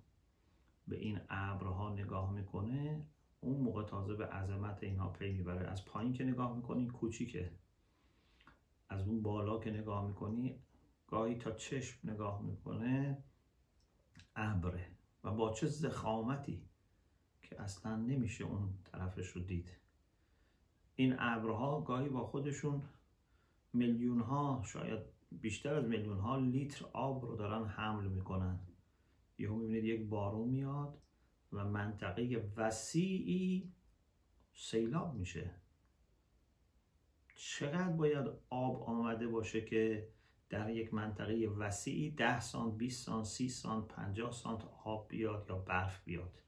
به 0.88 0.98
این 0.98 1.20
ابرها 1.30 1.94
نگاه 1.94 2.34
می‌کنه 2.34 3.06
اون 3.40 3.62
موقع 3.62 3.84
تازه 3.84 4.16
به 4.16 4.26
عظمت 4.26 4.84
اینها 4.84 5.10
پی 5.10 5.32
می‌بره. 5.32 5.68
از 5.68 5.86
پایین 5.86 6.14
که 6.14 6.24
نگاه 6.24 6.56
می‌کنی 6.56 6.88
کوچیکه. 6.88 7.52
از 8.90 9.08
اون 9.08 9.22
بالا 9.22 9.60
که 9.60 9.72
نگاه 9.72 10.08
می‌کنی 10.08 10.60
گاهی 11.08 11.36
تا 11.36 11.52
چشم 11.52 12.10
نگاه 12.10 12.42
می‌کنه 12.42 13.24
ابره 14.36 14.88
و 15.24 15.32
با 15.32 15.54
چه 15.54 15.68
زخامتی 15.68 16.66
که 17.42 17.62
اصلا 17.62 17.96
نمیشه 17.96 18.44
اون 18.44 18.74
طرفش 18.84 19.28
رو 19.28 19.42
دید. 19.42 19.78
این 20.96 21.16
ابرها 21.20 21.82
گاهی 21.82 22.10
با 22.10 22.28
خودشون 22.28 22.84
میلیون 23.74 24.22
ها 24.22 24.64
شاید 24.66 25.00
بیشتر 25.32 25.74
از 25.74 25.86
میلیون 25.86 26.20
ها 26.20 26.38
لیتر 26.38 26.86
آب 26.94 27.26
رو 27.26 27.36
دارن 27.36 27.66
حمل 27.66 28.08
می‌کنن. 28.08 28.60
یهو 29.38 29.56
می‌بینید 29.56 29.84
یک 29.86 30.10
بارون 30.10 30.50
میاد 30.50 30.98
و 31.54 31.66
منطقه 31.66 32.52
وسیعی 32.58 33.74
سیلاب 34.54 35.16
میشه. 35.16 35.56
چقدر 37.38 37.90
باید 37.90 38.28
آب 38.50 38.84
آمده 38.84 39.28
باشه 39.28 39.62
که 39.62 40.10
در 40.50 40.70
یک 40.70 40.94
منطقه 40.94 41.48
وسیعی 41.48 42.12
ده 42.12 42.40
سانت 42.40 42.78
20 42.78 43.06
سانت 43.06 43.26
30 43.26 43.50
سانت 43.50 43.88
50 43.88 44.32
سانت 44.32 44.62
آب 44.84 45.08
بیاد 45.08 45.46
یا 45.50 45.58
برف 45.58 46.04
بیاد؟ 46.04 46.42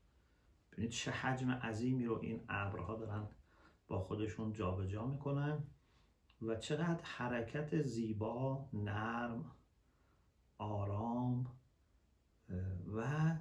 ببینید 0.72 0.92
چه 0.92 1.12
حجم 1.12 1.52
عظیمی 1.52 2.06
رو 2.06 2.20
این 2.22 2.44
ابرها 2.50 2.96
دارن 2.96 3.28
با 3.88 4.00
خودشون 4.00 4.54
جابجا 4.54 4.86
جا 4.86 5.06
می‌کنن 5.06 5.64
و 6.42 6.56
چقدر 6.56 7.04
حرکت 7.04 7.82
زیبا 7.82 8.70
نرم 8.74 9.52
آرام 10.58 11.58
و 12.96 13.36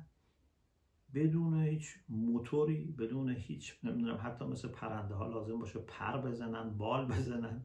بدون 1.15 1.63
هیچ 1.63 1.99
موتوری 2.09 2.85
بدون 2.85 3.29
هیچ 3.29 3.79
نمی‌دونم 3.85 4.21
حتی 4.23 4.45
مثل 4.45 4.69
پرنده 4.69 5.15
ها 5.15 5.27
لازم 5.27 5.59
باشه 5.59 5.79
پر 5.79 6.21
بزنن 6.21 6.79
بال 6.79 7.07
بزنن. 7.07 7.63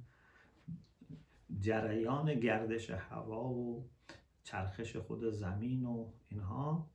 جریان 1.60 2.40
گردش 2.40 2.90
هوا 2.90 3.50
و 3.50 3.90
چرخش 4.44 4.96
خود 4.98 5.30
زمین 5.30 5.86
و 5.86 6.12
اینها 6.30 6.90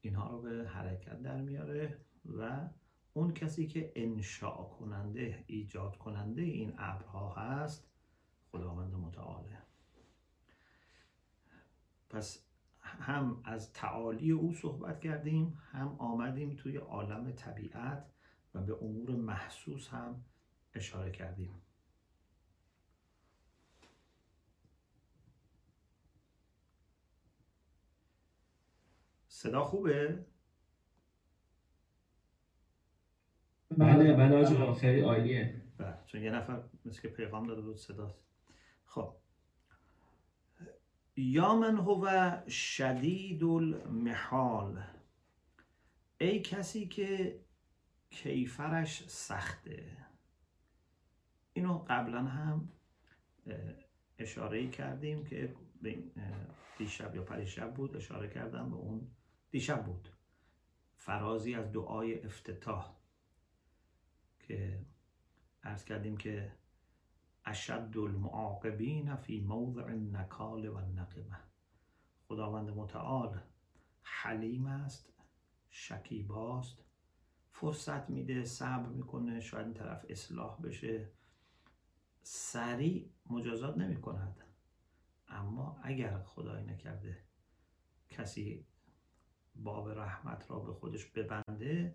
اینها 0.00 0.30
رو 0.30 0.42
به 0.42 0.68
حرکت 0.68 1.22
در 1.22 1.40
میاره 1.40 1.98
و 2.38 2.68
اون 3.12 3.32
کسی 3.32 3.66
که 3.66 3.92
انشاء 3.96 4.64
کننده 4.64 5.44
ایجاد 5.46 5.96
کننده 5.96 6.42
این 6.42 6.72
ابرها 6.78 7.34
هست 7.34 7.90
خداوند 8.52 8.94
متعاله. 8.94 9.58
پس 12.10 12.49
هم 13.00 13.40
از 13.44 13.72
تعالی 13.72 14.30
او 14.30 14.52
صحبت 14.52 15.00
کردیم 15.00 15.58
هم 15.72 15.96
آمدیم 15.98 16.56
توی 16.56 16.76
عالم 16.76 17.32
طبیعت 17.32 18.10
و 18.54 18.62
به 18.62 18.74
امور 18.82 19.10
محسوس 19.10 19.88
هم 19.88 20.24
اشاره 20.74 21.10
کردیم. 21.10 21.62
صدا 29.28 29.64
خوبه؟ 29.64 30.26
بله 33.78 34.12
بله 34.12 34.74
خیلی 34.74 35.00
عالیه. 35.00 35.62
بله 35.78 35.98
چون 36.06 36.22
یه 36.22 36.30
نفر 36.30 36.62
مثل 36.84 37.02
که 37.02 37.08
پیغام 37.08 37.46
داده 37.46 37.60
بود 37.60 37.76
صداست. 37.76 38.24
خب 38.84 39.16
یا 41.16 41.54
من 41.54 41.76
هو 41.76 42.32
شدید 42.48 43.44
المحال 43.44 44.82
ای 46.18 46.40
کسی 46.40 46.88
که 46.88 47.40
کیفرش 48.10 49.08
سخته. 49.08 49.96
اینو 51.52 51.78
قبلا 51.88 52.22
هم 52.22 52.72
اشاره 54.18 54.68
کردیم 54.68 55.24
که 55.24 55.54
دیشب 56.78 57.14
یا 57.14 57.22
پریشب 57.22 57.74
بود 57.74 57.96
اشاره 57.96 58.28
کردم 58.28 58.70
به 58.70 58.76
اون. 58.76 59.10
دیشب 59.50 59.84
بود. 59.84 60.08
فرازی 60.96 61.54
از 61.54 61.72
دعای 61.72 62.22
افتتاح 62.22 62.96
که 64.40 64.86
ارز 65.62 65.84
کردیم 65.84 66.16
که 66.16 66.52
اشد 67.44 67.96
المعاقبین 67.96 69.16
فی 69.16 69.40
موضع 69.40 69.84
النکال 69.84 70.68
و 70.68 70.76
النقمه. 70.76 71.38
خداوند 72.28 72.70
متعال 72.70 73.40
حلیم 74.02 74.66
است 74.66 75.12
شکیباست 75.70 76.84
فرصت 77.52 78.10
میده 78.10 78.44
صبر 78.44 78.88
می‌کنه 78.88 79.40
شاید 79.40 79.66
این 79.66 79.74
طرف 79.74 80.06
اصلاح 80.08 80.60
بشه. 80.60 81.10
سریع 82.22 83.10
مجازات 83.30 83.78
نمی 83.78 84.00
کند 84.00 84.44
اما 85.28 85.80
اگر 85.82 86.18
خدای 86.18 86.64
نکرده 86.64 87.18
کسی 88.10 88.66
باب 89.54 89.88
رحمت 89.88 90.50
را 90.50 90.58
به 90.58 90.72
خودش 90.72 91.06
ببنده 91.06 91.94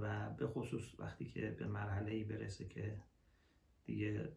و 0.00 0.30
به 0.30 0.46
خصوص 0.46 1.00
وقتی 1.00 1.24
که 1.24 1.50
به 1.50 1.66
مرحله 1.66 2.12
ای 2.12 2.24
برسه 2.24 2.68
که 2.68 3.02
دیگه 3.84 4.32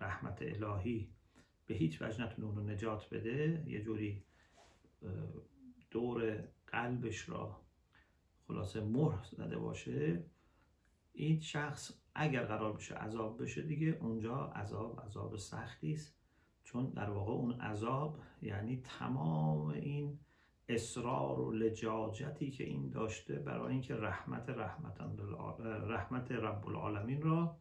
رحمت 0.00 0.42
الهی 0.42 1.08
به 1.66 1.74
هیچ 1.74 2.02
وجه 2.02 2.24
نتونه 2.24 2.48
اون 2.48 2.70
نجات 2.70 3.08
بده 3.10 3.64
یه 3.66 3.82
جوری 3.82 4.22
دور 5.90 6.44
قلبش 6.66 7.28
را 7.28 7.60
خلاصه 8.48 8.80
مهر 8.80 9.24
زده 9.24 9.58
باشه. 9.58 10.24
این 11.12 11.40
شخص 11.40 11.92
اگر 12.14 12.44
قرار 12.44 12.72
بشه 12.72 12.94
عذاب 12.94 13.42
بشه 13.42 13.62
دیگه 13.62 13.98
اونجا 14.00 14.36
عذاب 14.36 15.00
عذاب 15.00 15.36
سختی 15.36 15.92
است. 15.92 16.16
چون 16.64 16.90
در 16.90 17.10
واقع 17.10 17.32
اون 17.32 17.60
عذاب 17.60 18.18
یعنی 18.42 18.82
تمام 18.84 19.68
این 19.68 20.18
اصرار 20.68 21.40
و 21.40 21.52
لجاجتی 21.52 22.50
که 22.50 22.64
این 22.64 22.90
داشته 22.90 23.34
برای 23.34 23.72
اینکه 23.72 23.94
رحمت 23.94 24.48
رحمت 24.48 25.00
رحمت 25.60 26.32
رب 26.32 26.66
العالمین 26.66 27.22
را 27.22 27.56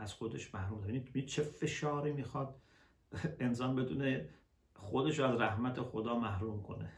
از 0.00 0.12
خودش 0.14 0.54
محروم. 0.54 0.80
ببینید 0.80 1.26
چه 1.26 1.42
فشاری 1.42 2.12
می‌خواد 2.12 2.54
انسان 3.40 3.76
بدون 3.76 4.20
خودش 4.74 5.20
از 5.20 5.40
رحمت 5.40 5.80
خدا 5.80 6.18
محروم 6.18 6.62
کنه. 6.62 6.92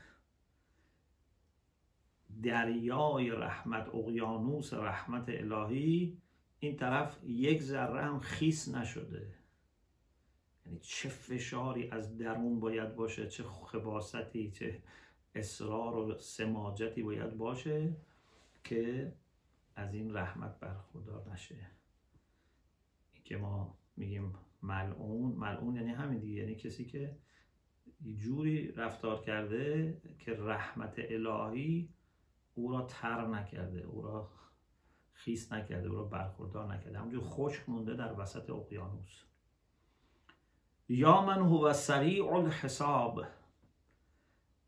دریای 2.43 3.31
رحمت 3.31 3.89
اقیانوس 3.89 4.75
رحمت 4.75 5.25
الهی 5.29 6.17
این 6.61 6.77
طرف 6.77 7.25
یک 7.25 7.63
ذره 7.63 8.03
هم 8.03 8.21
خیس 8.21 8.69
نشده. 8.69 9.35
یعنی 10.67 10.79
چه 10.79 11.09
فشاری 11.09 11.91
از 11.91 12.19
درون 12.19 12.61
باید 12.61 12.97
باشه 12.97 13.29
چه 13.29 13.43
خباستی 13.43 14.51
چه 14.51 14.83
اصرار 15.35 15.97
و 15.97 16.19
سماجتی 16.19 17.03
باید 17.03 17.37
باشه 17.37 17.97
که 18.65 19.13
از 19.77 19.95
این 19.95 20.17
رحمت 20.17 20.61
برخوردار 20.61 21.33
نشه. 21.33 21.57
که 23.33 23.39
ما 23.39 23.79
میگیم 23.97 24.35
ملعون. 24.63 25.33
ملعون 25.33 25.77
یعنی 25.77 25.91
همین 25.91 26.19
دیگه 26.19 26.35
یعنی 26.35 26.55
کسی 26.55 26.85
که 26.85 27.17
جوری 28.19 28.73
رفتار 28.73 29.21
کرده 29.21 29.97
که 30.19 30.33
رحمت 30.33 30.95
الهی 30.99 31.89
او 32.55 32.73
را 32.73 32.83
تر 32.83 33.27
نکرده 33.27 33.81
او 33.81 34.03
را 34.03 34.31
خیس 35.13 35.53
نکرده 35.53 35.89
او 35.89 35.97
را 35.97 36.05
برخوردار 36.05 36.75
نکرده. 36.75 36.99
همونجور 36.99 37.25
خشک 37.25 37.69
مونده 37.69 37.95
در 37.95 38.21
وسط 38.21 38.51
اقیانوس. 38.51 39.23
یا 40.89 41.23
من 41.23 41.39
هو 41.39 41.73
سریع 41.73 42.33
الحساب. 42.33 43.25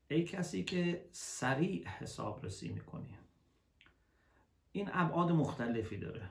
ای 0.08 0.24
کسی 0.24 0.64
که 0.64 1.08
سریع 1.10 1.88
حساب 1.88 2.44
رسی 2.44 2.72
می‌کنی. 2.72 3.18
این 4.72 4.90
ابعاد 4.92 5.32
مختلفی 5.32 5.96
داره. 5.96 6.30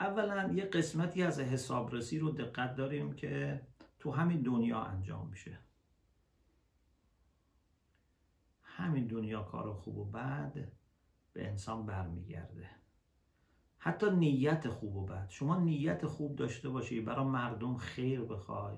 اولا 0.00 0.52
یه 0.52 0.64
قسمتی 0.64 1.22
از 1.22 1.40
حسابرسی 1.40 2.18
رو 2.18 2.30
دقت 2.30 2.74
داریم 2.74 3.12
که 3.12 3.62
تو 3.98 4.10
همین 4.10 4.42
دنیا 4.42 4.80
انجام 4.80 5.28
میشه. 5.28 5.58
همین 8.62 9.06
دنیا 9.06 9.42
کار 9.42 9.72
خوب 9.72 9.98
و 9.98 10.04
بد 10.04 10.72
به 11.32 11.48
انسان 11.48 11.86
برمیگرده. 11.86 12.70
حتی 13.78 14.10
نیت 14.10 14.68
خوب 14.68 14.96
و 14.96 15.06
بد. 15.06 15.28
شما 15.28 15.60
نیت 15.60 16.06
خوب 16.06 16.36
داشته 16.36 16.68
باشی 16.68 17.00
برای 17.00 17.24
مردم 17.24 17.76
خیر 17.76 18.20
بخوای 18.20 18.76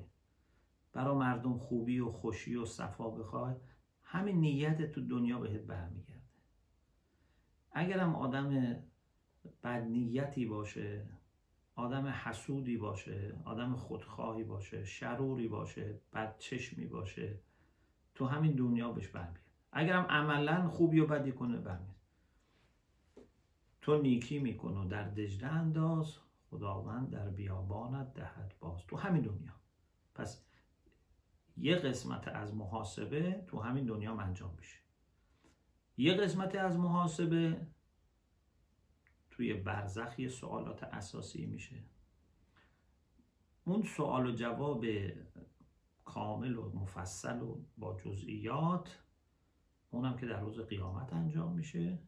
برای 0.93 1.17
مردم 1.17 1.59
خوبی 1.59 2.01
و 2.01 2.11
خوشی 2.11 2.57
و 2.57 2.65
صفا 2.65 3.11
بخوای 3.11 3.55
همین 4.03 4.41
نیت 4.41 4.93
تو 4.93 5.01
دنیا 5.01 5.39
بهت 5.39 5.61
برمیگرده. 5.61 6.21
اگرم 7.73 8.17
آدم 8.17 8.77
بد 9.63 9.83
نیتی 9.83 10.47
باشه 10.47 11.07
آدم 11.75 12.07
حسودی 12.07 12.77
باشه 12.77 13.35
آدم 13.45 13.77
خودخواهی 13.77 14.45
باشه 14.45 14.85
شروری 14.85 15.49
باشه 15.49 16.01
بد 16.13 16.39
چشمی 16.39 16.87
باشه 16.87 17.39
تو 18.15 18.27
همین 18.27 18.53
دنیا 18.53 18.93
بهش 18.93 19.09
برمیاد. 19.09 19.41
اگرم 19.73 20.05
عملا 20.05 20.69
خوبی 20.69 21.01
و 21.01 21.07
بدی 21.07 21.33
کنه 21.33 21.59
برمیاد. 21.59 21.97
تو 23.83 24.03
نیکی 24.03 24.39
میکن 24.39 24.77
و 24.77 24.89
در 24.89 25.09
دجله 25.09 25.49
انداز 25.49 26.17
خداوند 26.51 27.11
در 27.11 27.29
بیابانت 27.29 28.15
دهد 28.15 28.55
باز. 28.61 28.87
تو 28.87 28.97
همین 28.97 29.23
دنیا. 29.23 29.53
پس 30.15 30.45
یه 31.57 31.77
قسمت 31.77 32.29
از 32.29 32.55
محاسبه 32.55 33.45
تو 33.49 33.61
همین 33.61 33.85
دنیا 33.85 34.15
انجام 34.15 34.55
میشه. 34.59 34.79
یه 35.97 36.15
قسمت 36.15 36.55
از 36.55 36.79
محاسبه 36.79 37.67
توی 39.41 39.55
برزخ 39.55 40.29
سوالات 40.29 40.83
اساسی 40.83 41.47
میشه. 41.47 41.85
اون 43.65 43.83
سوال 43.83 44.27
و 44.27 44.35
جواب 44.35 44.85
کامل 46.05 46.57
و 46.57 46.71
مفصل 46.75 47.43
و 47.43 47.65
با 47.79 47.97
جزئیات 47.97 49.03
اونم 49.91 50.17
که 50.17 50.27
در 50.27 50.41
روز 50.41 50.61
قیامت 50.61 51.13
انجام 51.13 51.53
میشه. 51.53 51.99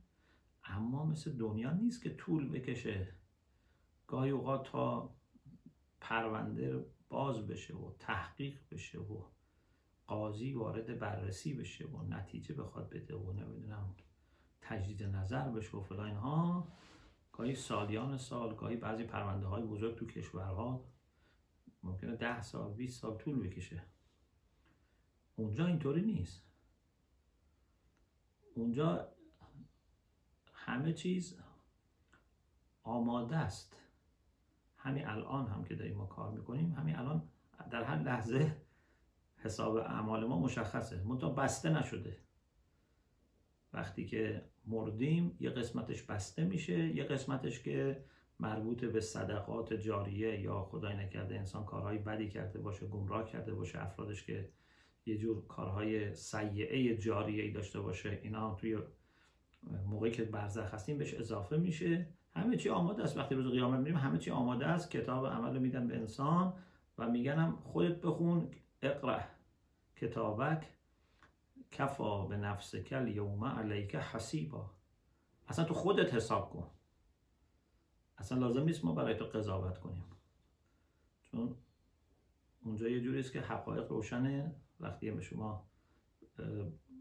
اما 0.65 1.05
مثل 1.05 1.37
دنیا 1.37 1.73
نیست 1.73 2.03
که 2.03 2.15
طول 2.15 2.49
بکشه. 2.49 3.15
گاهی 4.07 4.31
اوقات 4.31 4.67
تا 4.67 5.15
پرونده 6.01 6.87
باز 7.09 7.47
بشه 7.47 7.75
و 7.75 7.93
تحقیق 7.99 8.59
بشه 8.71 8.99
و 8.99 9.23
قاضی 10.07 10.53
وارد 10.53 10.99
بررسی 10.99 11.55
بشه 11.55 11.87
و 11.87 12.03
نتیجه 12.03 12.55
بخواد 12.55 12.91
بده 12.91 13.17
و 13.17 13.33
نمی‌دونم 13.33 13.95
تجدید 14.61 15.03
نظر 15.03 15.49
بشه 15.49 15.77
و 15.77 15.81
فلان 15.81 16.07
اینها. 16.07 16.69
گاهی 17.33 17.55
سالیان 17.55 18.19
سال 18.19 18.55
گاهی 18.55 18.77
بعضی 18.77 19.05
پرونده 19.05 19.47
های 19.47 19.63
بزرگ 19.63 19.97
تو 19.97 20.07
کشورها 20.07 20.85
ممکنه 21.83 22.17
ده 22.17 22.43
سال 22.43 22.73
20 22.73 23.01
سال 23.01 23.19
طول 23.19 23.49
بکشه. 23.49 23.83
اونجا 25.37 25.67
اینطوری 25.67 26.03
نیست. 26.03 26.47
اونجا 28.55 29.13
همه 30.53 30.93
چیز 30.93 31.41
آماده 32.83 33.37
است. 33.37 33.77
همین 34.77 35.07
الان 35.07 35.47
هم 35.47 35.65
که 35.65 35.75
داریم 35.75 35.97
ما 35.97 36.07
کار 36.07 36.31
می‌کنیم 36.31 36.73
همین 36.73 36.97
الان 36.97 37.29
در 37.71 37.83
هر 37.83 37.99
لحظه 37.99 38.63
حساب 39.37 39.77
اعمال 39.77 40.27
ما 40.27 40.39
مشخصه. 40.39 41.03
منتها 41.03 41.31
بسته 41.31 41.71
نشده. 41.71 42.21
وقتی 43.73 44.07
که 44.07 44.52
مردیم 44.67 45.37
یه 45.41 45.51
قسمتش 45.51 46.03
بسته 46.03 46.45
میشه 46.45 46.97
یه 46.97 47.05
قسمتش 47.05 47.63
که 47.63 48.05
مربوط 48.41 48.85
به 48.85 49.01
صدقات 49.01 49.75
جاریه 49.75 50.41
یا 50.41 50.63
خدای 50.63 50.97
نکرده 50.97 51.35
انسان 51.35 51.65
کارهای 51.65 51.99
بدی 51.99 52.29
کرده 52.29 52.59
باشه 52.59 52.87
گمراه 52.87 53.25
کرده 53.25 53.55
باشه 53.55 53.83
افرادش 53.83 54.23
که 54.23 54.49
یه 55.07 55.19
جور 55.19 55.47
کارهای 55.47 56.15
سیعه 56.15 56.97
جاریه 56.97 57.43
ای 57.43 57.51
داشته 57.51 57.81
باشه 57.81 58.19
اینا 58.23 58.55
توی 58.55 58.79
موقعی 59.87 60.11
که 60.11 60.25
برزخ 60.25 60.75
هستیم 60.75 60.99
بهش 60.99 61.15
اضافه 61.15 61.57
میشه. 61.57 62.07
همه 62.35 62.57
چی 62.57 62.69
آماده 62.69 63.03
است. 63.03 63.17
وقتی 63.17 63.35
روز 63.35 63.47
قیامت 63.47 63.79
میریم 63.79 63.97
همه 63.97 64.19
چی 64.19 64.31
آماده 64.31 64.67
است. 64.67 64.91
کتاب 64.91 65.27
عمل 65.27 65.59
میدن 65.59 65.89
به 65.89 65.97
انسان 65.97 66.53
و 66.99 67.11
میگنم 67.11 67.59
خودت 67.63 68.01
بخون 68.01 68.49
اقرا 68.83 69.21
کتابک. 69.97 70.67
کفا 71.73 72.27
به 72.27 72.37
نفس 72.37 72.77
کل 72.77 73.09
یوم 73.09 73.45
علیک 73.45 73.95
حسیبا. 73.95 74.71
اصلا 75.49 75.65
تو 75.65 75.75
خودت 75.75 76.15
حساب 76.15 76.51
کن. 76.51 76.71
اصلا 78.19 78.39
لازم 78.39 78.63
نیست 78.65 78.85
ما 78.85 78.95
برای 78.95 79.15
تو 79.15 79.25
قضاوت 79.25 79.79
کنیم. 79.79 80.05
چون 81.23 81.57
اونجا 82.65 82.89
یه 82.89 83.01
جوری 83.01 83.21
است 83.21 83.33
که 83.33 83.41
حقایق 83.41 83.89
روشنه. 83.89 84.55
وقتی 84.81 85.11
به 85.11 85.21
شما 85.21 85.69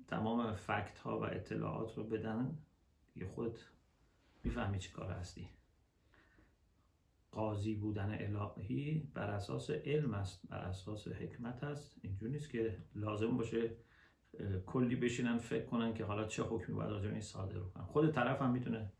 تمام 0.07 0.55
فکت 0.55 0.99
ها 0.99 1.19
و 1.19 1.23
اطلاعات 1.23 1.97
رو 1.97 2.03
بدن 2.03 2.57
یه 3.15 3.27
خود 3.27 3.59
می‌فهمی 4.43 4.79
چی 4.79 4.91
کار 4.91 5.11
هستی. 5.11 5.49
قاضی 7.31 7.75
بودن 7.75 8.17
الهی 8.19 9.09
بر 9.13 9.29
اساس 9.29 9.69
علم 9.69 10.13
است 10.13 10.47
بر 10.47 10.57
اساس 10.57 11.07
حکمت 11.07 11.63
است. 11.63 11.99
اینجور 12.01 12.29
نیست 12.29 12.49
که 12.49 12.77
لازم 12.95 13.37
باشه 13.37 13.77
کلی 14.65 14.95
بشینن 14.95 15.37
فکر 15.37 15.65
کنن 15.65 15.93
که 15.93 16.05
حالا 16.05 16.27
چه 16.27 16.43
حکمی 16.43 16.75
باید 16.75 16.89
راجع 16.89 17.09
این 17.09 17.21
صادر 17.21 17.59
کنن. 17.59 17.83
خود 17.83 18.11
طرف 18.11 18.41
هم 18.41 18.51
می‌تونه 18.51 18.91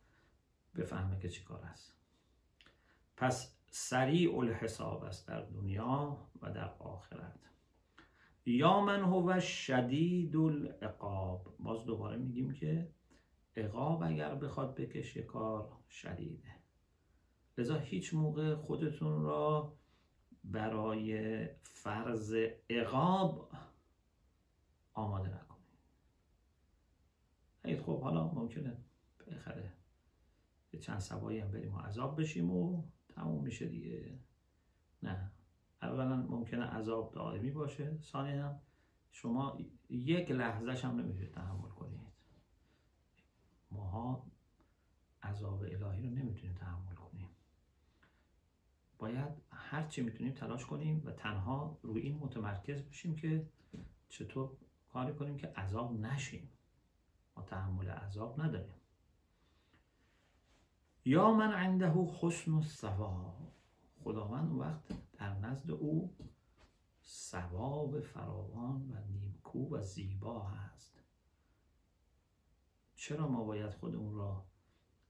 بفهمه 0.76 1.20
که 1.20 1.30
چی 1.30 1.44
کار 1.44 1.64
است 1.64 1.94
پس 3.18 3.56
سریع 3.72 4.38
الحساب 4.38 5.04
است 5.04 5.28
در 5.28 5.42
دنیا 5.42 6.18
و 6.42 6.52
در 6.52 6.74
آخرت. 6.80 7.40
یا 8.46 8.82
من 8.82 9.04
هو 9.04 9.40
شدید 9.40 10.36
العقاب. 10.36 11.56
باز 11.60 11.86
دوباره 11.86 12.18
میگیم 12.18 12.54
که 12.54 12.90
عقاب 13.58 14.04
اگر 14.04 14.36
بخواد 14.36 14.76
بکشه 14.76 15.24
کار 15.24 15.72
شدیده. 15.90 16.56
لذا 17.58 17.78
هیچ 17.78 18.14
موقع 18.14 18.56
خودتون 18.56 19.24
را 19.24 19.74
برای 20.44 21.46
فرض 21.64 22.36
عقاب 22.70 23.52
آماده 24.94 25.30
نکنید 25.30 25.62
اگه 27.64 27.82
خب 27.82 28.02
حالا 28.02 28.28
ممکنه 28.28 28.78
بخره 29.28 29.74
یه 30.74 30.80
چند 30.80 31.00
سبایی 31.00 31.40
هم 31.40 31.52
بریم 31.52 31.76
و 31.76 31.80
عذاب 31.80 32.22
بشیم 32.22 32.52
و 32.52 32.84
تموم 33.10 33.44
میشه 33.44 33.68
دیگه. 33.68 34.20
نه. 35.04 35.32
اولا 35.82 36.16
ممکنه 36.16 36.66
عذاب 36.66 37.12
دائمی 37.14 37.52
باشه. 37.52 37.98
ثانیا 38.02 38.62
شما 39.12 39.58
یک 39.90 40.32
لحظهش 40.32 40.86
هم 40.86 41.00
نمی‌تونید 41.00 41.32
تحمل 41.32 41.70
کنید. 41.70 42.02
ماها 43.72 44.26
عذاب 45.24 45.62
الهی 45.62 45.78
رو 45.80 46.16
نمی‌تونیم 46.16 46.56
تحمل 46.56 46.96
کنیم. 46.96 47.30
باید 48.98 49.42
هر 49.52 49.88
چی 49.88 50.02
می‌تونیم 50.02 50.34
تلاش 50.34 50.66
کنیم 50.66 51.02
و 51.06 51.12
تنها 51.12 51.80
روی 51.82 52.02
این 52.02 52.18
متمرکز 52.18 52.82
بشیم 52.82 53.16
که 53.16 53.48
چطور 54.10 54.58
کاری 54.94 55.14
کنیم 55.14 55.38
که 55.38 55.48
عذاب 55.48 55.94
نشیم. 55.94 56.50
ما 57.38 57.44
تحمل 57.44 57.90
عذاب 57.90 58.42
نداریم. 58.42 58.82
یا 61.06 61.32
من 61.32 61.52
عنده 61.52 61.94
حسن 62.22 62.52
و 62.54 62.64
خداوند 64.04 64.52
وقت 64.52 65.14
در 65.14 65.40
نزد 65.40 65.72
او 65.72 66.16
ثواب 67.06 68.00
فراوان 68.00 68.92
و 68.92 69.02
نیمکو 69.08 69.76
و 69.76 69.82
زیبا 69.82 70.44
هست. 70.44 71.04
چرا 72.96 73.28
ما 73.28 73.44
باید 73.44 73.74
خودمون 73.74 74.16
را 74.16 74.46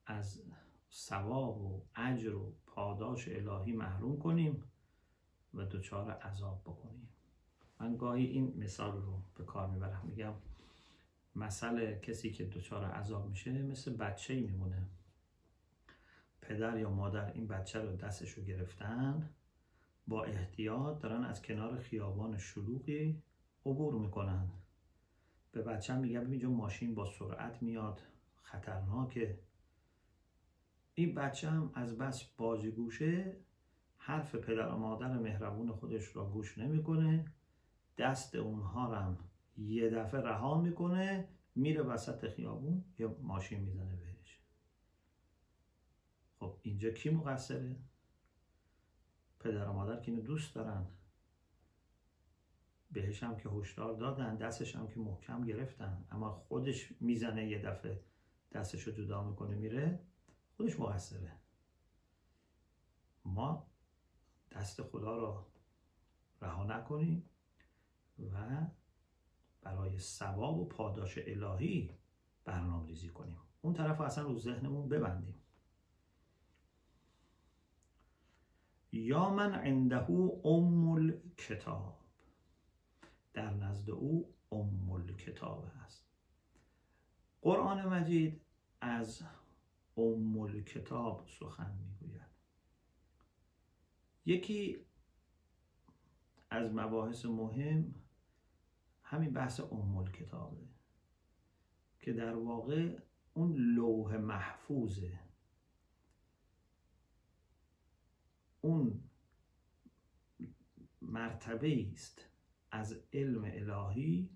از 0.05 0.43
ثواب 0.91 1.61
و 1.61 1.85
اجر 1.95 2.35
و 2.35 2.53
پاداش 2.65 3.27
الهی 3.27 3.71
محروم 3.71 4.19
کنیم 4.19 4.63
و 5.53 5.65
دچار 5.65 6.11
عذاب 6.11 6.61
بکنیم؟ 6.61 7.10
من 7.81 7.97
گاهی 7.97 8.25
این 8.25 8.53
مثال 8.57 9.01
رو 9.01 9.21
به 9.35 9.43
کار 9.43 9.69
می‌برم. 9.69 10.03
میگم 10.07 10.33
مسئله 11.35 11.99
کسی 11.99 12.31
که 12.31 12.45
دچار 12.45 12.85
عذاب 12.85 13.29
میشه 13.29 13.51
مثل 13.63 13.93
بچه 13.93 14.33
ای 14.33 14.41
میمونه. 14.41 14.87
پدر 16.41 16.79
یا 16.79 16.89
مادر 16.89 17.31
این 17.31 17.47
بچه 17.47 17.79
رو 17.81 17.95
دستش 17.95 18.31
رو 18.31 18.43
گرفتن 18.43 19.29
با 20.07 20.23
احتیاط 20.23 20.99
دارن 20.99 21.23
از 21.23 21.41
کنار 21.41 21.79
خیابان 21.79 22.37
شلوغی 22.37 23.21
عبور 23.65 23.93
می‌کنن. 23.93 24.49
به 25.51 25.61
بچه 25.61 25.97
میگم 25.97 26.31
اینجا 26.31 26.49
ماشین 26.49 26.95
با 26.95 27.05
سرعت 27.05 27.61
میاد 27.63 28.01
خطرناکه. 28.41 29.39
این 30.95 31.15
بچه 31.15 31.49
هم 31.49 31.71
از 31.73 31.97
بس 31.97 32.23
بازیگوشه 32.23 33.37
حرف 33.97 34.35
پدر 34.35 34.67
و 34.67 34.77
مادر 34.77 35.17
مهربون 35.17 35.71
خودش 35.71 36.15
را 36.15 36.29
گوش 36.29 36.57
نمی‌کنه. 36.57 37.25
دست 37.97 38.35
اونها 38.35 38.95
هم 38.95 39.17
یه 39.57 39.89
دفعه 39.89 40.21
رها 40.21 40.61
می‌کنه 40.61 41.27
میره 41.55 41.81
وسط 41.81 42.29
خیابون 42.29 42.85
یه 42.99 43.07
ماشین 43.07 43.59
می‌زنه 43.59 43.95
بهش. 43.95 44.39
خب 46.39 46.57
اینجا 46.61 46.89
کی 46.89 47.09
مقصره؟ 47.09 47.75
پدر 49.39 49.67
و 49.67 49.73
مادر 49.73 50.01
که 50.01 50.11
اینو 50.11 50.23
دوست 50.23 50.55
دارن. 50.55 50.87
بهش 52.91 53.23
هم 53.23 53.37
که 53.37 53.49
هشدار 53.49 53.93
دادن 53.93 54.35
دستش 54.35 54.75
هم 54.75 54.87
که 54.87 54.99
محکم 54.99 55.43
گرفتن. 55.45 56.05
اما 56.11 56.31
خودش 56.31 56.93
می‌زنه 56.99 57.47
یه 57.47 57.61
دفعه 57.61 58.03
دستش 58.51 58.83
رو 58.83 58.93
جدا 58.93 59.23
می‌کنه 59.29 59.55
میره 59.55 59.99
خودش 60.57 60.79
مقصره. 60.79 61.31
ما 63.25 63.67
دست 64.51 64.81
خدا 64.81 65.17
رو 65.17 65.45
رها 66.41 66.63
نکنیم. 66.63 67.29
و 68.25 68.67
برای 69.61 69.99
ثواب 69.99 70.59
و 70.59 70.65
پاداش 70.65 71.17
الهی 71.17 71.91
برنامه 72.45 72.87
ریزی 72.87 73.09
کنیم. 73.09 73.37
اون 73.61 73.73
طرف 73.73 74.01
اصلا 74.01 74.23
رو 74.23 74.39
ذهنمون 74.39 74.89
ببندیم. 74.89 75.35
یا 78.91 79.29
من 79.29 79.53
عنده 79.53 80.11
ام 80.45 81.13
کتاب 81.37 82.01
در 83.33 83.53
نزد 83.53 83.89
او 83.89 84.33
ام 84.51 85.15
کتاب 85.17 85.71
است. 85.85 86.05
قرآن 87.41 87.85
مجید 87.85 88.41
از 88.81 89.23
ام 89.97 90.63
کتاب 90.63 91.27
سخن 91.27 91.77
می‌گوید. 91.77 92.31
یکی 94.25 94.85
از 96.49 96.71
مباحث 96.71 97.25
مهم 97.25 97.95
همین 99.11 99.31
بحث 99.31 99.59
ام 99.59 100.11
کتابه 100.11 100.67
که 101.99 102.13
در 102.13 102.35
واقع 102.35 102.99
اون 103.33 103.53
لوح 103.53 104.17
محفوظه. 104.17 105.19
اون 108.61 109.03
مرتبه 111.01 111.87
است 111.91 112.25
از 112.71 113.03
علم 113.13 113.43
الهی 113.43 114.29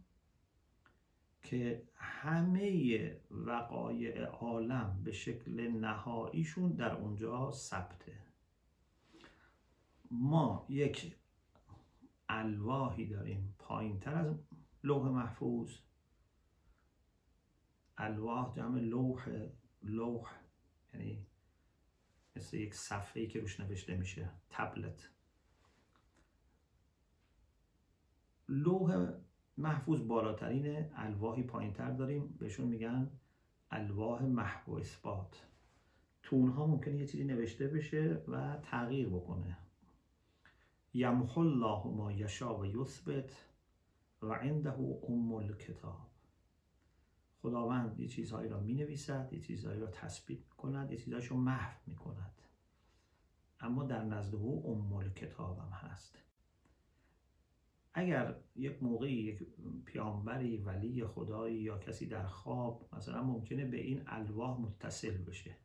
که 1.44 1.84
همه 1.96 3.22
وقایع 3.32 4.26
عالم 4.26 5.02
به 5.04 5.12
شکل 5.12 5.68
نهاییشون 5.68 6.72
در 6.72 6.96
اونجا 6.96 7.52
ثبته. 7.52 8.18
ما 10.12 10.66
یک 10.70 11.16
الواحی 12.30 13.06
داریم 13.06 13.56
پایین 13.60 14.00
تر 14.00 14.16
از 14.16 14.36
لوح 14.86 15.08
محفوظ. 15.08 15.72
الواح 17.98 18.56
جمع 18.56 18.80
لوح 18.80 19.30
لوح 19.84 20.32
یعنی 20.94 21.26
مثل 22.36 22.58
یک 22.58 22.76
صفحه 22.76 23.28
که 23.28 23.40
روش 23.40 23.60
نوشته 23.60 23.96
میشه 23.96 24.30
تبلت. 24.50 25.10
لوح 28.50 29.14
محفوظ 29.58 30.08
بالاترین 30.08 30.94
الواحی 30.96 31.44
پایین 31.44 31.74
تر 31.74 31.92
داریم. 31.92 32.28
بهشون 32.28 32.68
میگن 32.68 33.12
الواح 33.72 34.24
محو 34.24 34.72
اثبات. 34.74 35.48
تو 36.24 36.36
اونها 36.36 36.66
ممکنه 36.68 36.96
یه 36.96 37.08
چیزی 37.08 37.24
نوشته 37.24 37.68
بشه 37.68 38.24
و 38.28 38.58
تغییر 38.64 39.10
بکنه. 39.10 39.58
یمحو 40.94 41.40
الله 41.40 41.88
ما 41.88 42.12
یشا 42.12 42.60
و 42.60 42.66
یثبت. 42.66 43.46
و 44.22 44.34
عنده 44.34 44.74
ام 45.08 45.34
الکتاب. 45.34 46.10
خداوند 47.42 48.00
یه 48.00 48.08
چیزهایی 48.08 48.50
را 48.50 48.60
می 48.60 48.74
نویسد 48.74 49.34
یه 49.34 49.40
چیزهایی 49.40 49.80
را 49.80 49.88
تثبیت 49.88 50.40
می 50.40 50.56
کند 50.58 50.92
یه 50.92 50.98
چیزهایش 50.98 51.26
رو 51.26 51.38
محو 51.38 51.80
می 51.88 51.96
کند 51.96 52.42
اما 53.60 53.84
در 53.84 54.04
نزد 54.04 54.36
او 54.36 54.72
ام 54.72 54.94
الکتاب 54.94 55.60
هم 55.60 55.70
هست. 55.70 56.18
اگر 57.94 58.36
یک 58.56 58.84
موقعی 58.84 59.14
یک 59.14 59.48
پیامبری 59.86 60.58
ولی 60.58 61.06
خدایی 61.06 61.58
یا 61.58 61.78
کسی 61.78 62.06
در 62.06 62.28
خواب 62.28 62.90
مثلا 62.94 63.24
ممکنه 63.24 63.66
به 63.66 63.78
این 63.78 64.04
الواح 64.08 64.60
متصل 64.60 65.18
بشه. 65.18 65.56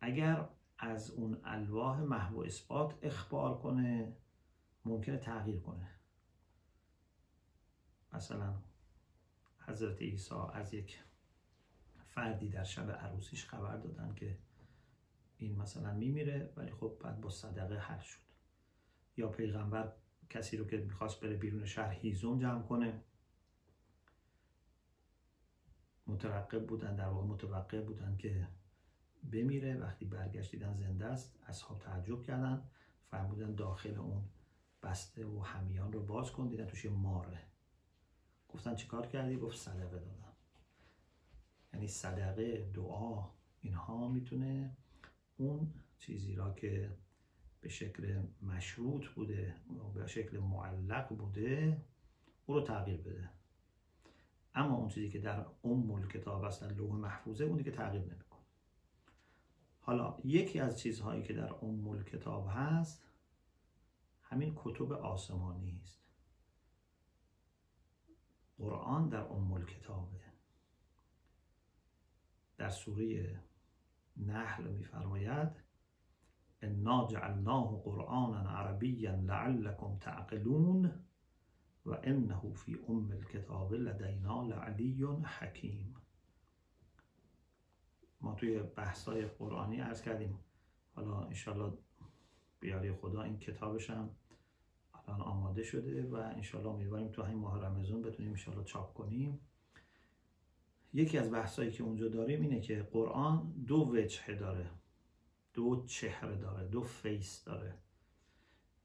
اگر 0.00 0.48
از 0.78 1.10
اون 1.10 1.40
الواح 1.44 2.00
محو 2.00 2.38
اثبات 2.38 2.98
اخبار 3.02 3.58
کنه 3.58 4.16
ممکنه 4.84 5.16
تغییر 5.16 5.60
کنه. 5.60 5.97
مثلا 8.12 8.54
حضرت 9.58 10.02
عیسی 10.02 10.34
از 10.52 10.74
یک 10.74 10.98
فردی 12.06 12.48
در 12.48 12.64
شب 12.64 12.90
عروسیش 12.90 13.46
خبر 13.46 13.76
دادن 13.76 14.14
که 14.14 14.38
این 15.38 15.56
مثلا 15.56 15.94
میمیره 15.94 16.52
ولی 16.56 16.70
خب 16.70 16.96
بعد 17.00 17.20
با 17.20 17.30
صدقه 17.30 17.78
حل 17.78 18.00
شد. 18.00 18.20
یا 19.16 19.28
پیغمبر 19.28 19.92
کسی 20.30 20.56
رو 20.56 20.64
که 20.64 20.76
می‌خواست 20.76 21.20
بره 21.20 21.36
بیرون 21.36 21.64
شهر 21.64 21.92
هیزم 21.92 22.38
جمع 22.38 22.62
کنه. 22.62 23.02
مترقب 26.06 26.66
بودن 26.66 26.96
در 26.96 27.08
واقع 27.08 27.26
متوقع 27.26 27.80
بودن 27.80 28.16
که 28.16 28.48
بمیره. 29.32 29.76
وقتی 29.76 30.04
برگشت 30.04 30.50
دیدن 30.50 30.74
زنده 30.74 31.06
است 31.06 31.38
اصحاب 31.46 31.78
تعجب 31.78 32.22
کردن. 32.22 32.62
فرمودن 33.10 33.54
داخل 33.54 33.94
اون 33.94 34.24
بسته 34.82 35.26
و 35.26 35.40
همیان 35.40 35.92
رو 35.92 36.02
باز 36.02 36.32
کن. 36.32 36.48
دیدن 36.48 36.66
توش 36.66 36.86
ماره. 36.86 37.38
گفتن 38.58 38.74
چیکار 38.74 39.06
کردی؟ 39.06 39.36
گفت 39.36 39.56
صدقه 39.56 39.98
دادم. 39.98 40.32
یعنی 41.72 41.88
صدقه 41.88 42.70
دعا 42.74 43.24
اینها 43.60 44.08
می‌تونه 44.08 44.76
اون 45.36 45.74
چیزی 45.98 46.34
را 46.34 46.54
که 46.54 46.96
به 47.60 47.68
شکل 47.68 48.22
مشروط 48.42 49.06
بوده 49.06 49.54
به 49.94 50.06
شکل 50.06 50.38
معلق 50.38 51.16
بوده 51.16 51.82
او 52.46 52.54
رو 52.54 52.60
تغییر 52.60 53.00
بده. 53.00 53.30
اما 54.54 54.76
اون 54.76 54.88
چیزی 54.88 55.10
که 55.10 55.18
در 55.18 55.46
ام 55.64 56.08
کتاب 56.08 56.44
است 56.44 56.62
در 56.62 56.72
لوح 56.72 56.96
محفوظه 56.96 57.44
اونی 57.44 57.64
که 57.64 57.70
تغییر 57.70 58.02
نمی‌کنه. 58.02 58.40
حالا 59.80 60.18
یکی 60.24 60.60
از 60.60 60.78
چیزهایی 60.78 61.22
که 61.22 61.32
در 61.32 61.54
ام 61.62 62.04
کتاب 62.04 62.48
هست 62.50 63.04
همین 64.22 64.52
کتب 64.56 64.92
آسمانی 64.92 65.80
است. 65.82 65.97
قرآن 68.58 69.08
در 69.08 69.22
ام 69.22 69.64
کتابه 69.64 70.20
در 72.56 72.68
سوره 72.68 73.40
نحل 74.16 74.68
میفرماید 74.68 75.68
انا 76.62 77.08
جعلناه 77.10 77.82
قرآنا 77.82 78.50
عربیا 78.50 79.14
لعلكم 79.14 79.96
تعقلون 80.00 80.92
و 81.86 81.98
انه 82.02 82.52
فی 82.54 82.78
ام 82.88 83.10
الكتاب 83.10 83.74
لدینا 83.74 84.42
لعلی 84.42 85.04
حکیم. 85.24 85.94
ما 88.20 88.34
توی 88.34 88.62
بحثای 88.62 89.26
قرآنی 89.26 89.80
عرض 89.80 90.02
کردیم. 90.02 90.38
حالا 90.94 91.20
انشالله 91.20 91.72
بیاری 92.60 92.92
خدا 92.92 93.22
این 93.22 93.38
کتابش 93.38 93.90
هم 93.90 94.10
الان 95.08 95.20
آماده 95.20 95.62
شده 95.62 96.06
و 96.06 96.14
انشالله 96.14 96.68
امیدواریم 96.68 97.08
تو 97.08 97.22
همین 97.22 97.38
ماه 97.38 97.64
رمضان 97.64 98.02
بتونیم 98.02 98.30
انشالله 98.30 98.64
چاپ 98.64 98.94
کنیم. 98.94 99.40
یکی 100.94 101.18
از 101.18 101.32
بحثایی 101.32 101.70
که 101.70 101.82
اونجا 101.82 102.08
داریم 102.08 102.40
اینه 102.40 102.60
که 102.60 102.88
قرآن 102.92 103.52
دو 103.66 103.76
وجهه 103.76 104.34
داره. 104.34 104.70
دو 105.54 105.84
چهره 105.86 106.36
داره 106.36 106.68
دو 106.68 106.82
face 106.82 107.44
داره. 107.44 107.74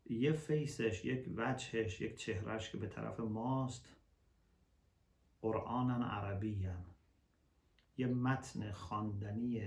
یه 0.05 0.31
فیسش 0.31 1.05
یک 1.05 1.29
وجهش 1.35 2.01
یک 2.01 2.15
چهرهش 2.15 2.69
که 2.69 2.77
به 2.77 2.87
طرف 2.87 3.19
ماست 3.19 3.87
قرآن 5.41 6.03
عربی 6.03 6.69
یه 7.97 8.07
متن 8.07 8.71
خواندنی 8.71 9.61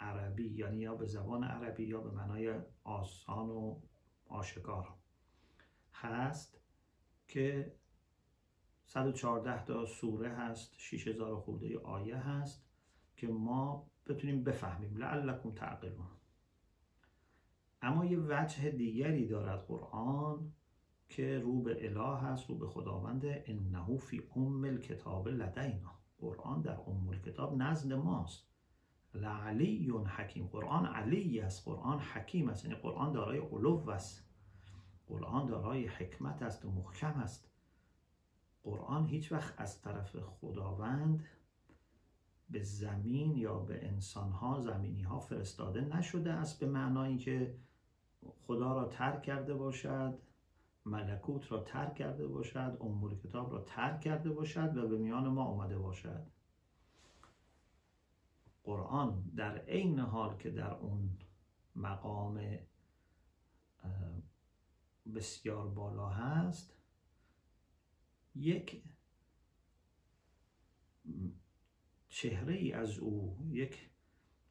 عربی 0.00 0.48
یعنی 0.48 0.80
یا 0.80 0.94
به 0.94 1.06
زبان 1.06 1.44
عربی 1.44 1.84
یا 1.84 2.00
به 2.00 2.10
معنای 2.10 2.60
آسان 2.84 3.50
و 3.50 3.80
آشکار. 4.28 4.97
هست 6.00 6.60
که 7.28 7.72
114 8.84 9.64
تا 9.64 9.86
سوره 9.86 10.30
هست 10.30 10.74
6000 10.76 11.36
خورده 11.36 11.78
آیه 11.78 12.16
هست 12.16 12.64
که 13.16 13.28
ما 13.28 13.90
بتونیم 14.06 14.44
بفهمیم. 14.44 14.96
لعلکم 14.96 15.50
تعقلون. 15.50 16.06
اما 17.82 18.04
یه 18.04 18.18
وجه 18.18 18.70
دیگری 18.70 19.26
دارد 19.26 19.66
قرآن 19.66 20.52
که 21.08 21.38
رو 21.38 21.62
به 21.62 21.86
اله 21.86 22.18
هست 22.18 22.48
رو 22.50 22.54
به 22.54 22.66
خداوند 22.66 23.22
انه 23.24 23.96
فی 23.96 24.22
ام 24.36 24.64
الکتاب 24.64 25.28
لدینا. 25.28 25.98
قرآن 26.18 26.62
در 26.62 26.80
ام 26.86 27.08
الکتاب 27.08 27.56
نزد 27.62 27.92
ماست. 27.92 28.48
لعلی 29.14 29.90
حکیم. 29.90 30.46
قرآن 30.46 30.86
علی 30.86 31.40
است. 31.40 31.64
قرآن 31.64 32.00
حکیم 32.00 32.48
است. 32.48 32.64
یعنی 32.64 32.76
قرآن 32.76 33.12
دارای 33.12 33.38
علو 33.38 33.90
است. 33.90 34.27
قرآن 35.08 35.46
دارای 35.46 35.86
حکمت 35.86 36.42
است 36.42 36.64
و 36.64 36.70
محکم 36.70 37.20
است. 37.20 37.48
قرآن 38.62 39.06
هیچ 39.06 39.32
وقت 39.32 39.54
از 39.60 39.82
طرف 39.82 40.16
خداوند 40.16 41.24
به 42.50 42.62
زمین 42.62 43.36
یا 43.36 43.58
به 43.58 43.88
انسانها 43.88 44.60
زمینی 44.60 45.02
ها 45.02 45.20
فرستاده 45.20 45.80
نشده 45.80 46.32
است 46.32 46.60
به 46.60 46.66
معنایی 46.66 47.18
که 47.18 47.54
خدا 48.46 48.72
را 48.72 48.84
ترک 48.84 49.22
کرده 49.22 49.54
باشد 49.54 50.18
ملکوت 50.86 51.52
را 51.52 51.62
ترک 51.62 51.94
کرده 51.94 52.26
باشد 52.26 52.76
امور 52.80 53.14
کتاب 53.14 53.52
را 53.52 53.60
ترک 53.60 54.00
کرده 54.00 54.30
باشد 54.30 54.76
و 54.76 54.88
به 54.88 54.98
میان 54.98 55.28
ما 55.28 55.44
آمده 55.44 55.78
باشد. 55.78 56.26
قرآن 58.64 59.22
در 59.36 59.58
عین 59.58 59.98
حال 59.98 60.36
که 60.36 60.50
در 60.50 60.74
اون 60.74 61.10
مقام 61.76 62.58
بسیار 65.14 65.68
بالا 65.68 66.08
هست. 66.08 66.74
یک 68.34 68.82
چهره 72.08 72.54
ای 72.54 72.72
از 72.72 72.98
او 72.98 73.38
یک 73.50 73.90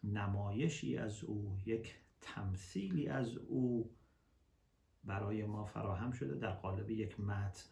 نمایشی 0.03 0.97
از 0.97 1.23
او 1.23 1.57
یک 1.65 1.95
تمثیلی 2.21 3.07
از 3.07 3.37
او 3.37 3.91
برای 5.03 5.45
ما 5.45 5.65
فراهم 5.65 6.11
شده 6.11 6.35
در 6.35 6.51
قالب 6.53 6.89
یک 6.89 7.19
متن. 7.19 7.69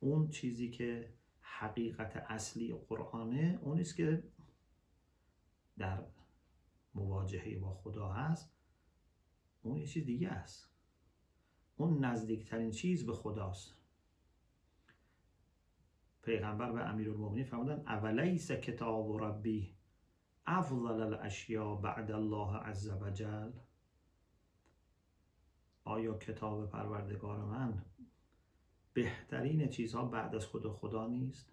اون 0.00 0.28
چیزی 0.28 0.70
که 0.70 1.12
حقیقت 1.40 2.16
اصلی 2.16 2.74
قرآنه 2.74 3.58
اون 3.62 3.80
است 3.80 3.96
که 3.96 4.22
در 5.78 6.04
مواجهه 6.94 7.58
با 7.58 7.74
خدا 7.74 8.12
هست. 8.12 8.57
اون 9.62 9.76
یه 9.76 9.86
چیز 9.86 10.04
دیگه 10.04 10.28
است. 10.28 10.70
اون 11.76 12.04
نزدیکترین 12.04 12.70
چیز 12.70 13.06
به 13.06 13.12
خداست. 13.12 13.74
پیغمبر 16.22 16.72
به 16.72 16.80
امیرالمومنین 16.80 17.44
فرمودن 17.44 17.80
اولیس 17.86 18.52
کتاب 18.52 19.24
ربی 19.24 19.74
افضل 20.46 20.86
الاشیاء 20.86 21.76
بعد 21.76 22.10
الله 22.10 22.56
عز 22.56 22.90
وجل؟ 22.90 23.52
آیا 25.84 26.18
کتاب 26.18 26.70
پروردگار 26.70 27.44
من 27.44 27.84
بهترین 28.92 29.68
چیزها 29.68 30.04
بعد 30.04 30.34
از 30.34 30.46
خدا 30.46 30.72
خدا 30.72 31.06
نیست؟ 31.06 31.52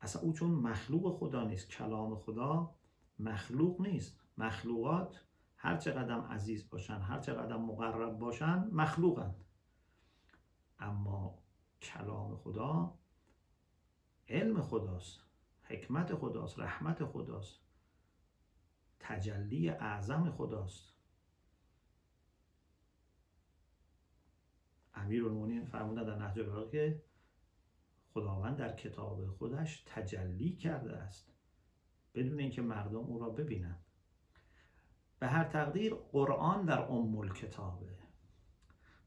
اصلا 0.00 0.22
او 0.22 0.32
چون 0.32 0.50
مخلوق 0.50 1.18
خدا 1.18 1.44
نیست 1.44 1.70
کلام 1.70 2.14
خدا 2.16 2.74
مخلوق 3.18 3.80
نیست. 3.80 4.20
مخلوقات 4.38 5.24
هر 5.62 5.76
چقدر 5.76 6.20
عزیز 6.20 6.70
باشن 6.70 7.00
هر 7.00 7.20
چقدر 7.20 7.56
مقرب 7.56 8.18
باشن 8.18 8.68
مخلوقند 8.72 9.44
اما 10.78 11.38
کلام 11.82 12.36
خدا 12.36 12.98
علم 14.28 14.62
خداست 14.62 15.20
حکمت 15.62 16.14
خداست 16.14 16.58
رحمت 16.58 17.04
خداست 17.04 17.60
تجلی 19.00 19.68
اعظم 19.68 20.30
خداست. 20.30 20.94
امیر 24.94 25.24
المونین 25.24 25.64
فرمودن 25.64 26.04
در 26.04 26.14
نهج 26.14 26.38
البلاغه 26.38 26.70
که 26.70 27.02
خداوند 28.14 28.56
در 28.56 28.76
کتاب 28.76 29.26
خودش 29.26 29.82
تجلی 29.86 30.56
کرده 30.56 30.96
است 30.96 31.32
بدون 32.14 32.38
اینکه 32.38 32.62
مردم 32.62 32.96
او 32.98 33.18
را 33.18 33.30
ببینند. 33.30 33.84
به 35.22 35.28
هر 35.28 35.44
تقدیر 35.44 35.94
قرآن 35.94 36.64
در 36.64 36.82
ام 36.82 37.28
کتابه 37.28 37.86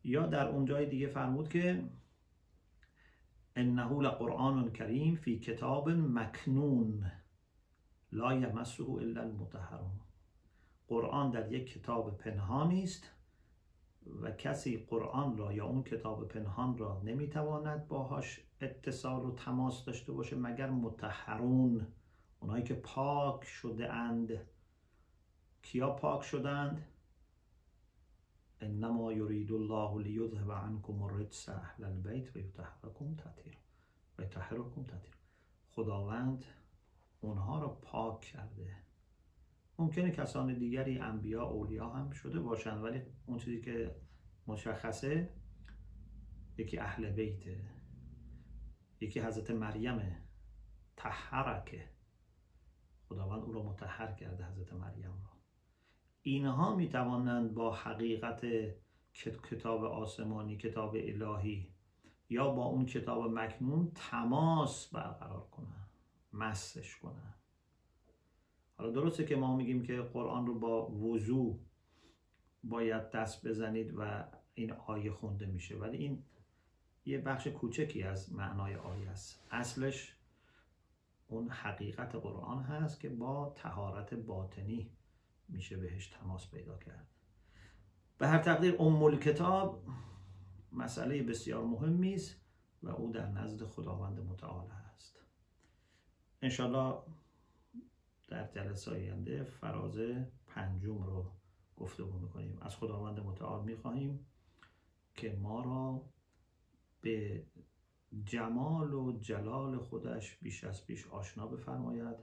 یا 0.04 0.26
در 0.26 0.48
اونجای 0.48 0.86
دیگه 0.86 1.08
فرمود 1.08 1.50
که 1.50 1.84
انه 3.56 3.94
لقرآن 4.02 4.72
کریم 4.72 5.16
فی 5.16 5.40
کتاب 5.40 5.90
مکنون 5.90 7.12
لا 8.12 8.34
یمسه 8.34 8.84
الا 8.84 9.22
المطهرون. 9.22 10.00
قرآن 10.88 11.32
در 11.32 11.52
یک 11.52 11.74
کتاب 11.74 12.18
پنهانی 12.18 12.84
است 12.84 13.12
و 14.22 14.32
کسی 14.32 14.78
قرآن 14.78 15.38
را 15.38 15.54
یا 15.54 15.66
اون 15.66 15.84
کتاب 15.84 16.28
پنهان 16.28 16.78
را 16.78 17.02
نمی‌تواند 17.06 17.88
باهاش 17.88 18.42
اتصال 18.62 19.26
و 19.26 19.36
تماس 19.36 19.86
داشته 19.86 20.12
باشه 20.12 20.36
مگر 20.36 20.70
متحرون 20.70 21.88
اونایی 22.40 22.64
که 22.64 22.74
پاک 22.74 23.44
شده 23.44 23.94
اند. 23.94 24.55
کیا 25.66 25.90
پاک 25.90 26.24
شدند؟ 26.24 26.86
انما 28.62 29.14
یرید 29.14 29.52
الله 29.52 30.04
لیذهب 30.04 30.52
عنکم 30.52 31.02
الرجس 31.02 31.50
اهل 31.50 31.84
البیت 31.84 32.36
و 32.36 32.40
یطهرکم 32.40 33.16
تطهیرا. 33.16 33.60
و 34.18 34.22
یطهرکم 34.22 34.84
تطهیرا. 34.84 35.18
خداوند 35.70 36.46
اونها 37.22 37.60
را 37.60 37.70
پاک 37.70 38.22
کرده. 38.22 38.76
ممکنه 39.80 40.12
کسان 40.12 40.54
دیگری 40.54 41.00
انبیا 41.00 41.44
اولیا 41.44 41.90
هم 41.90 42.12
شده 42.12 42.40
باشند 42.40 42.84
ولی 42.84 43.02
اون 43.26 43.38
چیزی 43.38 43.62
که 43.62 43.96
مشخصه 44.48 45.30
یکی 46.58 46.78
اهل 46.78 47.12
بیته. 47.12 47.66
یکی 49.00 49.20
حضرت 49.20 49.52
مریم 49.52 50.16
تحرکه 50.98 51.90
خداوند 53.10 53.44
او 53.44 53.54
را 53.54 53.64
متحر 53.64 54.12
کرده 54.12 54.46
حضرت 54.46 54.74
مریم 54.74 55.12
را 55.12 55.35
اینها 56.28 56.76
می 56.76 56.90
توانند 56.90 57.54
با 57.54 57.74
حقیقت 57.74 58.46
کتاب 59.50 59.84
آسمانی 59.84 60.58
کتاب 60.58 60.96
الهی 60.96 61.68
یا 62.30 62.52
با 62.52 62.66
اون 62.66 62.86
کتاب 62.86 63.32
مکنون 63.32 63.92
تماس 63.96 64.88
برقرار 64.88 65.48
کنند 65.52 65.90
مسش 66.34 66.98
کنن 66.98 67.34
حالا 68.78 68.92
درسته 68.92 69.26
که 69.26 69.36
ما 69.36 69.56
میگیم 69.56 69.84
که 69.84 70.02
قرآن 70.02 70.48
رو 70.48 70.60
با 70.60 70.92
وضوع 70.92 71.60
باید 72.64 73.12
دست 73.12 73.48
بزنید 73.48 73.94
و 73.98 74.24
این 74.54 74.72
آیه 74.72 75.12
خونده 75.12 75.46
میشه 75.46 75.76
ولی 75.76 75.98
این 75.98 76.24
یه 77.06 77.18
بخش 77.18 77.48
کوچکی 77.48 78.04
از 78.04 78.34
معنای 78.34 78.76
آیه 78.76 79.10
است. 79.10 79.48
اصلش 79.52 80.16
اون 81.28 81.50
حقیقت 81.50 82.16
قرآن 82.16 82.64
هست 82.64 83.00
که 83.00 83.10
با 83.10 83.54
تهارت 83.56 84.14
باطنی 84.14 84.92
میشه 85.50 85.78
بهش 85.78 86.08
تماس 86.08 86.50
پیدا 86.50 86.78
کرد. 86.78 87.08
به 88.18 88.28
هر 88.28 88.40
تقدیر 88.40 88.76
ام 88.80 89.20
کتاب 89.20 89.84
مسئله 90.72 91.24
بسیار 91.24 91.64
مهمی 91.64 92.14
است 92.14 92.36
و 92.84 92.90
او 92.90 93.12
در 93.12 93.30
نزد 93.30 93.66
خداوند 93.66 94.20
متعال 94.20 94.72
است. 94.72 95.20
انشالله 96.42 96.96
در 98.28 98.48
جلسه 98.52 98.92
آینده 98.92 99.44
فراز 99.44 99.98
پنجم 100.48 101.04
رو 101.04 101.32
گفتگو 101.78 102.20
می‌کنیم. 102.20 102.58
از 102.62 102.76
خداوند 102.76 103.20
متعال 103.20 103.64
می‌خواهیم 103.64 104.26
که 105.16 105.38
ما 105.42 105.62
را 105.62 106.02
به 107.02 107.46
جمال 108.26 108.94
و 108.94 109.20
جلال 109.20 109.78
خودش 109.78 110.38
بیش 110.42 110.64
از 110.64 110.86
بیش 110.86 111.08
آشنا 111.08 111.48
بفرماید 111.48 112.18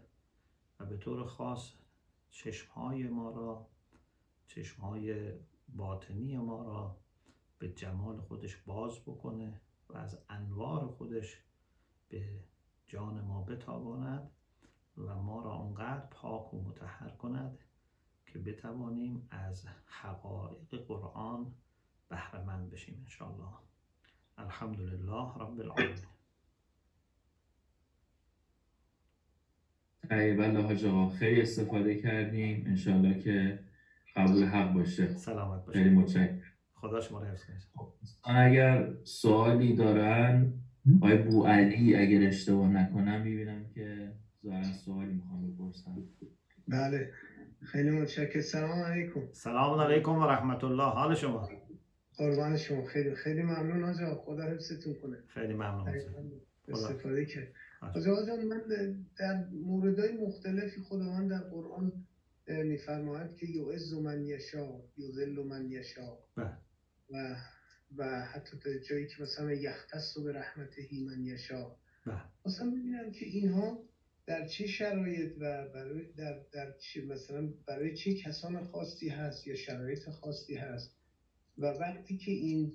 و 0.80 0.86
به 0.86 0.96
طور 0.96 1.26
خاص 1.26 1.72
چشمهای 2.32 3.08
ما 3.08 3.30
را 3.30 3.66
چشمهای 4.46 5.32
باطنی 5.68 6.38
ما 6.38 6.62
را 6.62 6.96
به 7.58 7.68
جمال 7.68 8.20
خودش 8.20 8.56
باز 8.56 9.00
بکنه 9.00 9.60
و 9.88 9.96
از 9.96 10.18
انوار 10.28 10.86
خودش 10.86 11.42
به 12.08 12.40
جان 12.86 13.20
ما 13.20 13.42
بتاباند 13.42 14.30
و 14.96 15.14
ما 15.22 15.42
را 15.42 15.54
اونقدر 15.54 16.06
پاک 16.06 16.54
و 16.54 16.62
متحر 16.62 17.10
کند 17.10 17.58
که 18.26 18.38
بتوانیم 18.38 19.28
از 19.30 19.66
حقایق 19.84 20.86
قرآن 20.86 21.54
بهرمند 22.08 22.70
بشیم 22.70 22.98
انشاءالله. 22.98 23.58
الحمدلله 24.38 25.34
رب 25.38 25.60
العالمین. 25.60 26.11
بله 30.10 30.62
حاج 30.62 30.84
آقا. 30.84 31.08
خیلی 31.08 31.40
استفاده 31.40 31.94
کردیم. 31.94 32.64
انشالله 32.66 33.18
که 33.18 33.58
قبول 34.16 34.44
حق 34.44 34.72
باشه. 34.74 35.16
سلامت 35.16 35.64
باشه 35.64 35.78
خیلی 35.78 35.90
متشکرم. 35.94 36.40
خدا 36.74 37.00
شما 37.00 37.20
رو 37.20 37.26
حفظ 37.26 37.44
کنه. 37.44 37.58
خب، 37.74 37.92
اگر 38.24 38.88
سوالی 39.04 39.76
دارن 39.76 40.52
آقای 41.00 41.18
بو 41.18 41.46
علی 41.46 41.96
اگر 41.96 42.26
اشتباه 42.28 42.68
نکنم 42.68 43.20
می‌بینم 43.20 43.64
که 43.74 44.12
ظاهرا 44.44 44.72
سوالی 44.72 45.12
می‌خوام 45.12 45.50
بپرسم. 45.50 45.96
بله. 46.68 47.10
خیلی 47.60 47.90
متشکرم. 47.90 48.42
سلام 48.42 48.82
علیکم. 48.82 49.20
سلام 49.32 49.80
علیکم 49.80 50.18
و 50.18 50.26
رحمت 50.26 50.64
الله 50.64 50.84
حال 50.84 51.14
شما؟ 51.14 51.48
قربان 52.16 52.56
شما. 52.56 52.84
خیلی 52.84 53.14
خیلی 53.14 53.42
ممنون 53.42 53.84
آجا 53.84 54.14
خدا 54.14 54.42
حفظتون 54.42 54.94
کنه. 54.94 55.16
خیلی 55.26 55.54
ممنون. 55.54 55.88
استفاده 56.68 57.24
کرد 57.24 57.48
آجا 57.82 58.26
جان 58.26 58.44
من 58.44 58.62
در 59.18 59.48
موردهای 59.48 60.12
مختلفی 60.12 60.80
خداوند 60.80 61.30
در 61.30 61.40
قرآن 61.40 61.92
میفرماید 62.46 63.36
که 63.36 63.46
یعز 63.46 63.92
من 63.92 64.24
یشا 64.24 64.80
یذل 64.96 65.42
من 65.42 65.70
یشا 65.70 66.18
بله. 66.36 66.58
و 67.10 67.36
و 67.96 68.24
حتی 68.24 68.58
تا 68.58 68.78
جایی 68.78 69.06
که 69.06 69.22
مثلا 69.22 69.52
یختص 69.52 70.18
به 70.18 70.32
رحمته 70.32 70.88
من 71.06 71.24
یشا 71.24 71.76
بله. 72.06 72.22
مثلا 72.46 72.70
می‌بینم 72.70 73.12
که 73.12 73.26
اینها 73.26 73.84
در 74.26 74.46
چه 74.48 74.66
شرایط 74.66 75.32
و 75.40 75.68
برای 75.74 76.12
در, 76.12 76.40
در 76.52 76.72
چه 76.78 77.04
مثلا 77.04 77.52
برای 77.66 77.96
چه 77.96 78.14
کسان 78.14 78.64
خاصی 78.64 79.08
هست 79.08 79.46
یا 79.46 79.54
شرایط 79.54 80.08
خاصی 80.08 80.54
هست 80.54 80.96
و 81.58 81.66
وقتی 81.66 82.16
که 82.16 82.30
این 82.30 82.72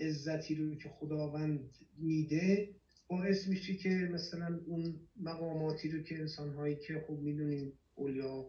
عزتی 0.00 0.54
رو 0.54 0.74
که 0.74 0.88
خداوند 0.88 1.70
میده 1.98 2.74
باعث 3.12 3.48
میشه 3.48 3.74
که 3.74 3.88
مثلا 4.12 4.60
اون 4.66 5.00
مقاماتی 5.16 5.90
رو 5.90 6.02
که 6.02 6.18
انسان 6.18 6.54
هایی 6.54 6.76
که 6.76 7.04
خوب 7.06 7.20
می‌دونیم 7.20 7.72
اولیا 7.94 8.46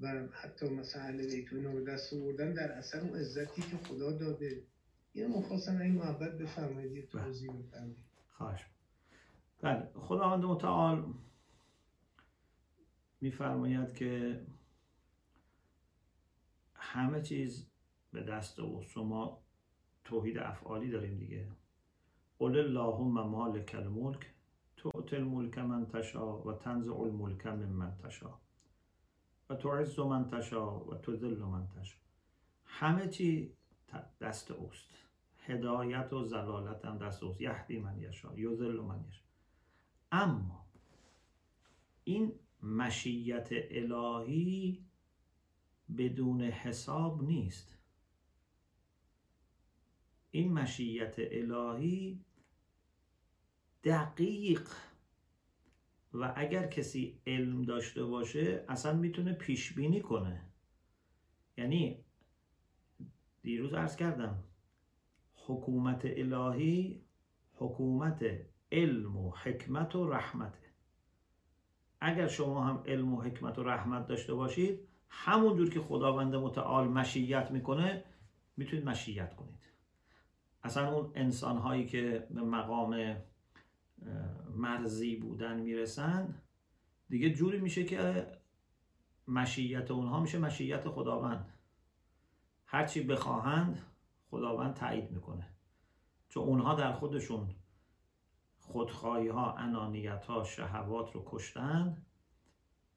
و 0.00 0.26
حتی 0.32 0.68
مثلا 0.68 1.02
اهل 1.02 1.26
بیت 1.26 1.52
رو 1.52 1.84
دست 1.84 2.14
آوردن 2.14 2.54
در 2.54 2.72
اثر 2.72 3.00
اون 3.00 3.18
عزتی 3.18 3.62
که 3.62 3.76
خدا 3.76 4.12
داده. 4.12 4.62
اینو 5.12 5.38
مخواستم 5.38 5.80
این 5.80 5.94
محبت 5.94 6.38
بفرمایید 6.38 7.08
توضیح 7.08 7.52
بفرمایید. 7.52 7.96
خواهش. 8.30 8.66
بله 9.60 9.90
خداوند 9.94 10.44
متعال 10.44 11.14
میفرماید 13.20 13.94
که 13.94 14.40
همه 16.74 17.22
چیز 17.22 17.66
به 18.12 18.22
دست 18.22 18.58
او 18.58 18.82
شما 18.82 19.42
توحید 20.04 20.38
افعالی 20.38 20.90
داریم 20.90 21.18
دیگه. 21.18 21.46
قل 22.40 22.58
اللهم 22.58 23.20
مالک 23.20 23.74
الملک 23.74 24.26
تؤت 24.76 25.14
الملک 25.14 25.58
من 25.58 25.86
تشا 25.86 26.38
و 26.42 26.52
تنزع 26.52 27.00
الملک 27.00 27.46
من 27.46 27.96
تشا 28.02 28.38
و 29.50 29.54
تعز 29.54 29.98
من 29.98 30.28
تشا 30.30 30.78
و 30.78 30.94
من 31.46 31.68
تشا 31.68 31.96
همه 32.64 33.08
چی 33.08 33.52
دست 34.20 34.50
اوست. 34.50 34.88
هدایت 35.46 36.12
و 36.12 36.24
زلالت 36.24 36.84
هم 36.84 36.98
دست 36.98 37.22
اوست. 37.22 37.40
یهدی 37.40 37.78
من 37.78 37.98
یشا 37.98 38.38
یذل 38.38 38.80
من 38.80 39.04
یشا 39.08 39.22
اما 40.12 40.66
این 42.04 42.32
مشیت 42.62 43.48
الهی 43.52 44.84
بدون 45.98 46.42
حساب 46.42 47.22
نیست. 47.22 47.78
این 50.30 50.52
مشیت 50.52 51.14
الهی 51.18 52.24
دقیق. 53.88 54.68
و 56.14 56.32
اگر 56.36 56.66
کسی 56.66 57.20
علم 57.26 57.62
داشته 57.62 58.04
باشه 58.04 58.64
اصلا 58.68 58.92
می‌تونه 58.92 59.32
پیش 59.32 59.72
بینی 59.72 60.00
کنه. 60.00 60.40
یعنی 61.56 62.04
دیروز 63.42 63.74
عرض 63.74 63.96
کردم 63.96 64.44
حکومت 65.46 66.02
الهی 66.04 67.02
حکومت 67.54 68.24
علم 68.72 69.16
و 69.16 69.30
حکمت 69.30 69.96
و 69.96 70.10
رحمته. 70.10 70.68
اگر 72.00 72.28
شما 72.28 72.64
هم 72.64 72.82
علم 72.86 73.14
و 73.14 73.22
حکمت 73.22 73.58
و 73.58 73.62
رحمت 73.62 74.06
داشته 74.06 74.34
باشید 74.34 74.88
همونجور 75.08 75.70
که 75.70 75.80
خداوند 75.80 76.34
متعال 76.34 76.88
مشیت 76.88 77.50
می‌کنه 77.50 78.04
می‌تونید 78.56 78.88
مشیت 78.88 79.36
کنید. 79.36 79.68
اصلا 80.62 80.94
اون 80.94 81.12
انسان 81.14 81.58
هایی 81.58 81.86
که 81.86 82.26
مقام 82.30 83.16
مرزی 84.54 85.16
بودن 85.16 85.60
می‌رسن 85.60 86.42
دیگه 87.08 87.30
جوری 87.34 87.60
میشه 87.60 87.84
که 87.84 88.26
مشیت 89.28 89.90
اونها 89.90 90.20
میشه 90.20 90.38
مشیت 90.38 90.88
خداوند. 90.88 91.54
هرچی 92.66 93.02
بخواهند 93.02 93.82
خداوند 94.30 94.74
تایید 94.74 95.10
می‌کنه. 95.10 95.48
چون 96.28 96.42
اونها 96.42 96.74
در 96.74 96.92
خودشون 96.92 97.54
خودخواهی 98.58 99.28
ها 99.28 99.52
انانیت 99.52 100.24
ها 100.24 100.44
شهوات 100.44 101.12
رو 101.12 101.22
کشتن 101.26 102.02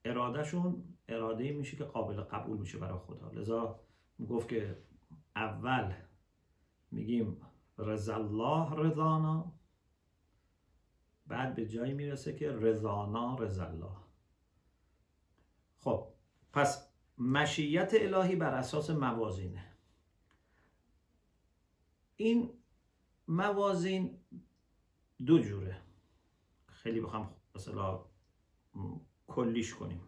ارادهشون 0.05 0.83
اراده 1.07 1.51
میشه 1.51 1.77
که 1.77 1.83
قابل 1.83 2.21
قبول 2.21 2.57
میشه 2.57 2.77
برای 2.77 2.99
خدا. 2.99 3.31
لذا 3.31 3.79
گفت 4.29 4.49
که 4.49 4.77
اول 5.35 5.93
میگیم 6.91 7.37
رضا 7.77 8.15
الله 8.15 8.75
رضانا 8.75 9.53
بعد 11.28 11.55
به 11.55 11.67
جایی 11.67 11.93
می‌رسه 11.93 12.36
که 12.36 12.51
رضانا 12.51 13.36
رضا 13.36 13.65
الله 13.65 13.95
خب 15.78 16.07
پس 16.53 16.88
مشیت 17.17 17.91
الهی 17.93 18.36
بر 18.36 18.53
اساس 18.53 18.89
موازینه. 18.89 19.65
این 22.15 22.49
موازین 23.28 24.19
دو 25.26 25.39
جوره. 25.39 25.82
خیلی 26.67 27.01
بخوام 27.01 27.36
مثلا 27.55 28.05
کلیش 29.28 29.74
کنیم. 29.74 30.01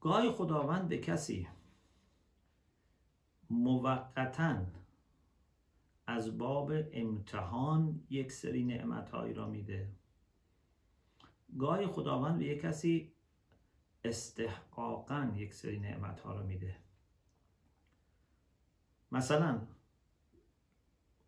گاهی 0.00 0.30
خداوند 0.30 0.88
به 0.88 0.98
کسی 0.98 1.48
موقتا 3.50 4.56
از 6.10 6.38
باب 6.38 6.72
امتحان 6.92 8.06
یک 8.10 8.32
سری 8.32 8.64
نعمتهایی 8.64 9.34
را 9.34 9.46
میده. 9.48 9.88
گاهی 11.58 11.86
خداوند 11.86 12.38
به 12.38 12.44
یک 12.44 12.60
کسی 12.60 13.12
استحقاقا 14.04 15.32
یک 15.36 15.54
سری 15.54 15.78
نعمتها 15.78 16.34
را 16.34 16.42
میده. 16.42 16.76
مثلا 19.12 19.66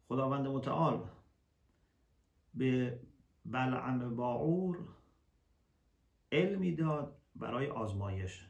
خداوند 0.08 0.46
متعال 0.46 1.08
به 2.54 3.00
بلعم 3.44 4.16
باعور 4.16 4.88
علمی 6.32 6.74
داد 6.74 7.20
برای 7.36 7.70
آزمایش. 7.70 8.48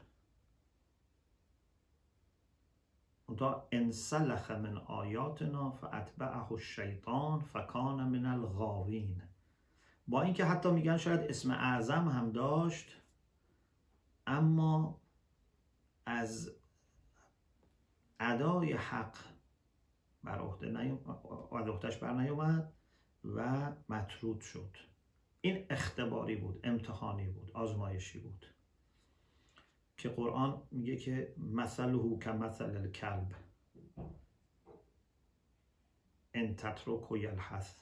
تا 3.37 3.67
انسلخ 3.71 4.51
من 4.51 4.77
آیاتنا 4.77 5.71
فاتبعه 5.71 6.51
الشیطان 6.51 7.39
فکان 7.39 8.03
من 8.03 8.25
الغاوین. 8.25 9.21
با 10.07 10.21
اینکه 10.21 10.45
حتی 10.45 10.71
میگن 10.71 10.97
شاید 10.97 11.19
اسم 11.19 11.51
اعظم 11.51 12.07
هم 12.07 12.31
داشت 12.31 12.97
اما 14.27 15.01
از 16.05 16.51
ادای 18.19 18.73
حق 18.73 19.17
بر 20.23 20.39
عهده 20.39 20.71
بر 22.01 22.13
نیومد 22.13 22.73
و 23.25 23.71
مطرود 23.89 24.41
شد. 24.41 24.77
این 25.41 25.65
اختباری 25.69 26.35
بود 26.35 26.59
امتحانی 26.63 27.27
بود 27.27 27.51
آزمایشی 27.53 28.19
بود. 28.19 28.45
که 29.97 30.09
قرآن 30.09 30.61
میگه 30.71 30.95
که 30.95 31.35
مثله 31.37 32.19
که 32.19 32.31
مثل 32.31 32.63
الکلب. 32.77 33.31
ان 36.33 36.55
تترک 36.55 37.11
و 37.11 37.17
یلحث 37.17 37.81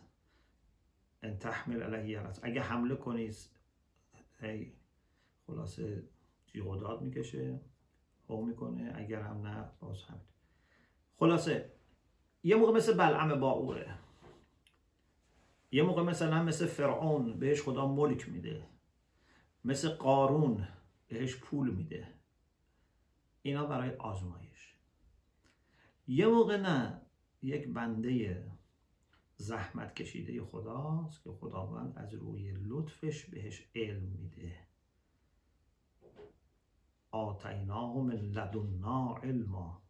ان 1.23 1.37
تحمل 1.37 1.83
علیه 1.83 2.09
یلحث. 2.09 2.39
اگه 2.43 2.61
حمله 2.61 2.95
کنی 2.95 3.31
هی 4.39 4.73
خلاصه 5.47 6.03
جیغ 6.47 6.67
و 6.67 6.99
می‌کشه 7.03 7.59
هو 8.29 8.45
می‌کنه 8.45 8.93
اگر 8.95 9.21
هم 9.21 9.47
نه 9.47 9.71
باز 9.79 10.03
همین. 10.03 10.21
خلاصه 11.17 11.71
یه 12.43 12.55
موقع 12.55 12.71
مثل 12.73 12.93
بلعم 12.93 13.39
باعوره 13.39 13.97
یه 15.71 15.83
موقع 15.83 16.03
مثلا 16.03 16.43
مثل 16.43 16.65
فرعون 16.65 17.39
بهش 17.39 17.61
خدا 17.61 17.87
ملک 17.87 18.29
میده. 18.29 18.67
مثل 19.65 19.89
قارون 19.89 20.67
بهش 21.11 21.35
پول 21.35 21.71
میده. 21.71 22.07
اینا 23.41 23.65
برای 23.65 23.95
آزمایش. 23.95 24.75
یه 26.07 26.27
موقع 26.27 26.57
نه 26.57 27.01
یک 27.41 27.67
بنده 27.67 28.45
زحمت 29.35 29.95
کشیده 29.95 30.45
خداست 30.45 31.23
که 31.23 31.31
خداوند 31.31 31.97
از 31.97 32.13
روی 32.13 32.51
لطفش 32.51 33.25
بهش 33.25 33.67
علم 33.75 34.03
میده. 34.03 34.67
آتیناه 37.11 37.97
من 37.97 38.15
لدنا 38.15 39.15
علما. 39.15 39.81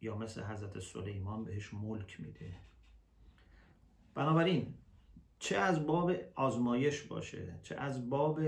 یا 0.00 0.16
مثل 0.16 0.42
حضرت 0.42 0.78
سلیمان 0.78 1.44
بهش 1.44 1.74
ملک 1.74 2.20
میده. 2.20 2.60
بنابراین 4.14 4.74
چه 5.38 5.56
از 5.56 5.86
باب 5.86 6.12
آزمایش 6.34 7.02
باشه 7.02 7.60
چه 7.62 7.74
از 7.76 8.10
باب 8.10 8.40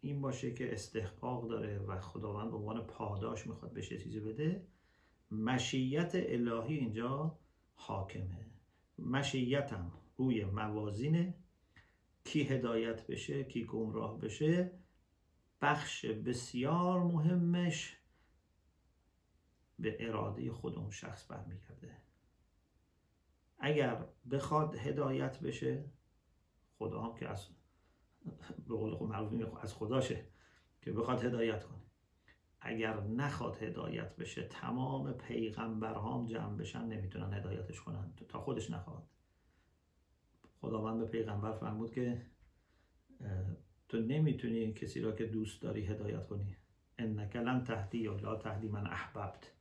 این 0.00 0.20
باشه 0.20 0.54
که 0.54 0.72
استحقاق 0.72 1.48
داره 1.48 1.78
و 1.78 2.00
خداوند 2.00 2.50
به 2.50 2.56
عنوان 2.56 2.86
پاداش 2.86 3.46
می‌خواد 3.46 3.72
بهش 3.72 3.88
چیزی 3.88 4.20
بده 4.20 4.66
مشیت 5.30 6.10
الهی 6.14 6.76
اینجا 6.76 7.38
حاکمه. 7.74 8.46
مشیتم 8.98 9.92
روی 10.16 10.44
موازینه 10.44 11.34
کی 12.24 12.42
هدایت 12.42 13.06
بشه 13.06 13.44
کی 13.44 13.64
گمراه 13.64 14.20
بشه. 14.20 14.70
بخش 15.60 16.04
بسیار 16.04 17.02
مهمش 17.02 17.96
به 19.78 19.96
اراده 20.00 20.52
خود 20.52 20.76
اون 20.76 20.90
شخص 20.90 21.30
برمیگرده. 21.30 21.96
اگر 23.58 24.04
بخواد 24.30 24.74
هدایت 24.74 25.40
بشه 25.40 25.84
خدا 26.78 27.02
هم 27.02 27.14
که 27.14 27.28
از 27.28 27.48
به 28.68 28.74
قول 28.74 28.94
خود 28.94 29.58
از 29.60 29.74
خداشه 29.74 30.24
که 30.82 30.92
بخواد 30.92 31.24
هدایت 31.24 31.64
کنه. 31.64 31.78
اگر 32.60 33.00
نخواد 33.00 33.62
هدایت 33.62 34.16
بشه 34.16 34.42
تمام 34.42 35.12
پیغمبرهام 35.12 36.26
جمع 36.26 36.56
بشن 36.56 36.84
نمی‌تونن 36.84 37.32
هدایتش 37.32 37.80
کنن. 37.80 38.12
تا 38.28 38.40
خودش 38.40 38.70
نخواد. 38.70 39.08
خداوند 40.60 41.00
به 41.00 41.06
پیغمبر 41.06 41.52
فرمود 41.52 41.92
که 41.92 42.26
تو 43.88 44.00
نمی‌تونی 44.00 44.72
کسی 44.72 45.00
را 45.00 45.12
که 45.12 45.26
دوست 45.26 45.62
داری 45.62 45.86
هدایت 45.86 46.26
کنی. 46.26 46.56
انک 46.98 47.36
لن 47.36 47.64
تهدی 47.64 47.98
یا 47.98 48.36
تهدی 48.36 48.68
من 48.68 48.86
احببت. 48.86 49.52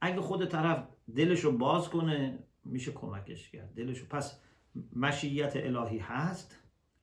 اگه 0.00 0.20
خود 0.20 0.44
طرف 0.44 0.88
دلشو 1.16 1.58
باز 1.58 1.88
کنه 1.88 2.44
میشه 2.64 2.92
کمکش 2.92 3.50
کرد. 3.50 3.74
دلشو 3.74 4.06
پس 4.06 4.40
مشیت 4.96 5.52
الهی 5.56 5.98
هست 5.98 6.58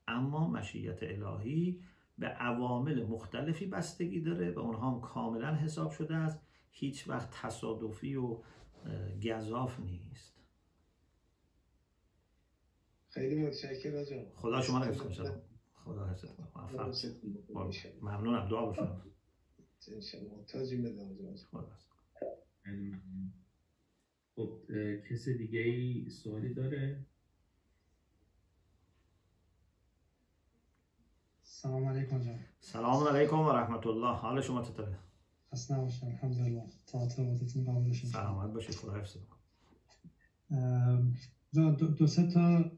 اما 0.07 0.47
مشیت 0.47 0.99
الهی 1.01 1.84
به 2.18 2.28
عوامل 2.28 3.03
مختلفی 3.03 3.66
بستگی 3.66 4.22
داره 4.22 4.51
و 4.51 4.60
اونها 4.60 4.91
هم 4.91 5.01
کاملا 5.01 5.55
حساب 5.55 5.91
شده 5.91 6.16
است. 6.16 6.39
هیچ 6.72 7.07
وقت 7.07 7.30
تصادفی 7.32 8.16
و 8.16 8.38
گذاف 9.26 9.80
نیست. 9.80 10.39
خیلی 13.10 13.36
متشکرم 13.36 14.05
خدا 14.36 14.62
شما 14.62 14.80
رو 14.80 14.86
حفظ 14.86 15.18
کنه. 15.18 15.41
خدا 15.74 16.05
حفظ 16.05 16.26
ممنونم. 18.01 18.49
دعا 18.49 18.66
بفرمایید. 18.66 19.14
تاجی 20.47 20.78
بدم 20.78 21.18
خب 24.40 24.60
کسی 25.10 25.38
دیگه 25.38 25.60
ای 25.60 26.10
سوالی 26.10 26.54
داره؟ 26.54 27.06
سلام 31.44 31.86
علیکم 31.86 32.20
جان 32.20 32.40
سلام 32.60 33.08
علیکم 33.08 33.40
و 33.40 33.52
رحمت 33.52 33.88
الله 33.88 34.16
حال 34.16 34.42
شما 34.42 34.62
چطوره؟ 34.62 35.00
خسته 35.52 35.76
نباشید 35.76 36.10
الحمدلله. 36.10 36.64
تا 36.88 37.02
ارتباطتون 37.02 37.64
قبول 37.64 37.90
بشه 37.90 38.08
سلامت 38.08 38.54
باشید 38.54 38.76
خدا 38.76 38.94
حفظ 38.94 39.18
دو, 41.54 41.72
دو, 41.72 41.88
دو 41.88 42.08
سه 42.08 42.32
تا 42.32 42.72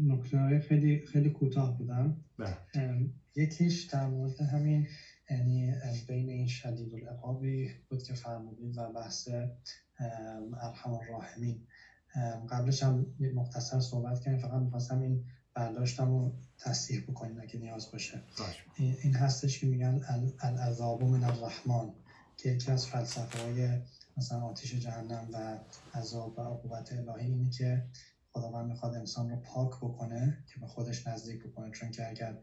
نکته 0.00 0.38
های 0.38 0.60
خیلی 0.60 1.06
خیلی 1.06 1.30
کوتاه 1.30 1.78
بودن. 1.78 2.24
بله. 2.38 3.10
یکیش 3.36 3.84
در 3.84 4.06
مورد 4.06 4.40
همین 4.40 4.88
یعنی 5.30 5.70
ام، 5.70 5.94
بین 6.08 6.28
این 6.28 6.46
شدید 6.46 6.94
العقابی 6.94 7.70
بود 7.90 8.02
که 8.02 8.14
فرمودید 8.14 8.78
و 8.78 8.92
بحث 8.92 9.28
ارحم 10.60 10.94
الراحمین 10.94 11.66
قبلش 12.50 12.82
هم 12.82 13.06
مختصر 13.34 13.80
صحبت 13.80 14.20
کردیم 14.20 14.38
فقط 14.40 14.62
می‌خواستم 14.62 15.00
این 15.00 15.24
برداشتم 15.54 16.08
رو 16.10 16.32
تصحیح 16.58 17.02
بکنیم 17.08 17.40
اگه 17.40 17.60
نیاز 17.60 17.90
باشه. 17.92 18.22
این 19.02 19.14
هستش 19.14 19.58
که 19.58 19.66
میگن 19.66 20.00
ال- 20.02 20.32
العذاب 20.44 21.04
من 21.04 21.24
الرحمن 21.24 21.90
که 22.36 22.50
یکی 22.50 22.70
از 22.70 22.86
فلسفه 22.86 23.38
های 23.42 23.78
مثلا 24.16 24.40
آتیش 24.40 24.74
جهنم 24.74 25.28
و 25.32 25.58
عذاب 25.98 26.38
و 26.38 26.42
عقوبت 26.42 26.92
الهی 26.92 27.26
اینه 27.26 27.50
که 27.50 27.84
خداوند 28.36 28.66
می‌خواد 28.66 28.94
انسان 28.94 29.28
رو 29.28 29.36
پاک 29.36 29.70
بکنه 29.80 30.36
که 30.46 30.58
به 30.58 30.66
خودش 30.66 31.06
نزدیک 31.06 31.38
بکنه. 31.42 31.70
چون 31.70 31.90
که 31.90 32.06
اگر 32.08 32.36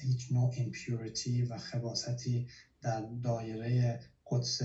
هیچ 0.00 0.26
نوع 0.30 0.50
ایمپیوریتی 0.52 1.42
و 1.42 1.56
خباستی 1.56 2.44
در 2.82 3.04
دایره 3.22 3.98
قدس 4.26 4.58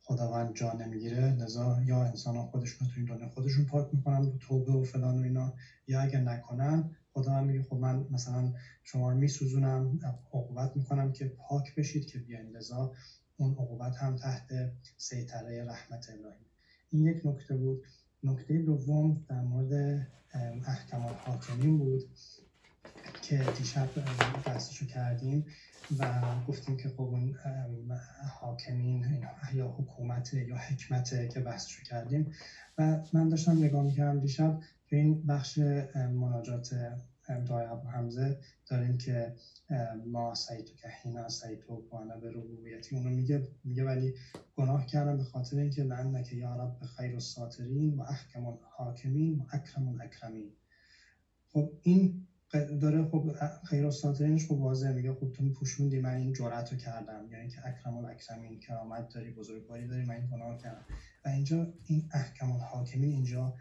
خداوند 0.00 0.54
جا 0.54 0.72
نمی‌گیره 0.72 1.30
لذا 1.32 1.80
یا 1.82 2.02
انسان 2.02 2.36
ها 2.36 2.44
خودشون 2.44 2.86
رو 2.86 2.92
این 2.96 3.04
دنیا 3.04 3.26
خودشون 3.26 3.64
پاک 3.64 3.86
می‌کنن 3.92 4.26
با 4.26 4.36
توبه 4.40 4.72
و 4.72 4.82
فلان 4.82 5.18
و 5.18 5.22
اینا 5.22 5.52
یا 5.86 6.00
اگر 6.00 6.18
نکنن 6.18 6.86
خداوند 7.12 7.44
میگه 7.44 7.62
خب 7.62 7.76
من 7.76 8.04
مثلا 8.08 8.50
شما 8.82 9.08
رو 9.08 9.14
میسوزونم 9.16 9.98
عقوبت 10.32 10.70
می‌کنم 10.76 11.10
که 11.10 11.30
پاک 11.36 11.74
بشید 11.74 12.04
که 12.04 12.18
بیاین. 12.18 12.56
لذا 12.56 12.90
اون 13.36 13.50
عقوبت 13.50 13.96
هم 13.96 14.14
تحت 14.16 14.44
سیطره 14.96 15.64
رحمت 15.64 16.08
الهی. 16.08 16.46
این 16.90 17.04
یک 17.04 17.20
نکته 17.24 17.54
بود. 17.56 17.80
نکته 18.24 18.58
دوم 18.58 19.24
در 19.28 19.40
مورد 19.40 19.72
ام، 20.34 20.62
احکام 20.66 21.06
الحاکمین 21.06 21.78
بود 21.78 22.02
که 23.22 23.44
دیشب 23.58 23.88
بحثشو 24.44 24.86
کردیم 24.86 25.46
و 25.98 26.22
گفتیم 26.48 26.76
که 26.76 26.88
خب 26.88 27.00
اون 27.00 27.36
حاکمین 28.40 29.06
یا 29.54 29.68
حکومت 29.68 30.34
یا 30.34 30.56
حکمت 30.56 31.28
که 31.34 31.40
بحثشو 31.40 31.82
کردیم. 31.82 32.32
و 32.78 33.00
من 33.12 33.28
داشتم 33.28 33.58
نگاه 33.58 33.82
می‌کردم 33.82 34.20
دیشب 34.20 34.60
که 34.86 34.96
این 34.96 35.26
بخش 35.26 35.58
مناجات 35.96 36.74
دعای 37.40 37.66
ابو 37.66 37.88
حمزه 37.88 38.38
داریم 38.66 38.98
که 38.98 39.34
ما 40.06 40.34
سعیتو 40.34 40.74
که 40.74 40.88
هینا 41.02 41.28
سعیتو 41.28 41.82
وانا 41.90 42.16
به 42.16 42.30
ربوبیتی 42.30 42.96
اونو 42.96 43.10
میگه 43.10 43.48
میگه 43.64 43.84
ولی 43.84 44.14
گناه 44.56 44.86
کردم 44.86 45.16
به 45.16 45.24
خاطر 45.24 45.56
اینکه 45.56 45.82
لعنک 45.82 46.32
یا 46.32 46.56
رب 46.56 46.86
خیر 46.96 47.12
الساترین 47.12 47.96
و 47.96 48.02
احکم 48.02 48.46
الحاکمین 48.46 49.38
و 49.38 49.42
اکرم 49.52 49.88
الاکرمین. 49.88 50.52
خب 51.52 51.72
این 51.82 52.26
داره 52.52 53.04
خب 53.04 53.32
خیر 53.64 53.84
الساترینش 53.84 54.46
خب 54.46 54.52
واضح 54.52 54.92
میگه 54.92 55.12
خب 55.12 55.32
تو 55.32 55.52
پوشوندی 55.52 56.00
من 56.00 56.14
این 56.14 56.32
جرأت 56.32 56.72
رو 56.72 56.78
کردم 56.78 57.28
یعنی 57.30 57.48
که 57.48 57.68
اکرم 57.68 57.96
الاکرمین 57.96 58.60
کرامت 58.60 59.08
داری 59.08 59.30
بزرگواری 59.30 59.86
داری 59.88 60.04
من 60.04 60.14
این 60.14 60.26
گناه 60.26 60.58
کردم. 60.58 60.84
و 61.24 61.28
اینجا 61.28 61.72
این 61.84 62.08
احکم 62.12 62.52
الحاکمین 62.52 63.10
اینجا 63.10 63.54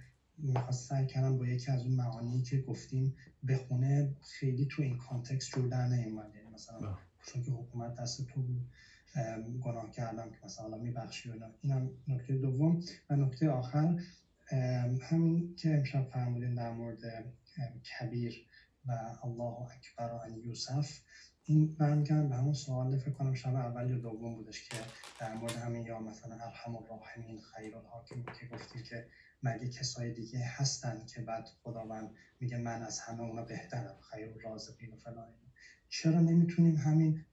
سعی 0.72 1.08
کردم 1.08 1.38
با 1.38 1.46
یکی 1.46 1.72
از 1.72 1.82
اون 1.82 1.96
معانی 1.96 2.42
که 2.42 2.62
گفتیم 2.62 3.16
بخونه 3.48 4.16
خیلی 4.22 4.66
تو 4.66 4.82
این 4.82 4.98
کانتکست 4.98 5.56
جور 5.56 5.68
در 5.68 5.88
نیومد 5.88 6.36
یعنی 6.36 6.50
مثلا 6.54 6.80
بله. 6.80 6.98
چون 7.26 7.44
که 7.44 7.52
حکومت 7.52 7.96
دست 7.96 8.28
تو 8.28 8.42
بود 8.42 8.72
گناه 9.64 9.92
کردم 9.92 10.30
که 10.30 10.38
مثلا 10.46 10.78
میبخشی 10.78 11.30
و 11.30 11.34
اینا. 11.34 11.48
این 11.62 11.72
هم 11.72 11.90
نکته 12.08 12.38
دوم 12.38 12.84
و 13.10 13.16
نکته 13.16 13.50
آخر 13.50 14.00
همین 15.02 15.56
که 15.56 15.78
امشب 15.78 16.10
فرمودین 16.10 16.56
در 16.56 16.72
مورد 16.72 17.26
کبیر 17.84 18.48
و 18.86 18.92
الله 19.24 19.72
اکبر 19.72 20.14
و 20.14 20.16
ان 20.16 20.38
یوسف 20.38 21.00
این 21.44 21.76
برمیگردم 21.76 22.30
به 22.30 22.36
همون 22.36 22.54
سوال 22.54 22.98
فکر 22.98 23.12
کنم 23.12 23.34
شب 23.34 23.56
اول 23.56 23.90
یا 23.90 23.98
دوم 23.98 24.36
بودش 24.36 24.70
که 24.70 24.78
در 25.20 25.34
مورد 25.34 25.56
همین 25.56 25.86
یا 25.86 26.00
مثلا 26.00 26.36
ارحم 26.36 26.76
الراحمین 26.76 27.42
خیر 27.42 27.76
الحاکمین 27.78 28.26
که 28.26 28.48
گفتیم 28.48 28.84
که 28.84 29.08
مگه 29.44 29.70
کسای 29.70 30.14
دیگه 30.14 30.40
هستن 30.44 31.06
که 31.06 31.22
بعد 31.22 31.48
خداوند 31.64 32.16
میگه 32.40 32.58
من 32.58 32.82
از 32.82 33.00
همه 33.00 33.22
اونا 33.22 33.44
بهترم 33.44 33.96
خیر 34.12 34.30
الرازقین 34.30 34.94
و 34.94 34.96
فلان. 34.96 35.34
چرا 35.90 36.20
نمی‌تونیم 36.20 36.76
همین 36.76 37.26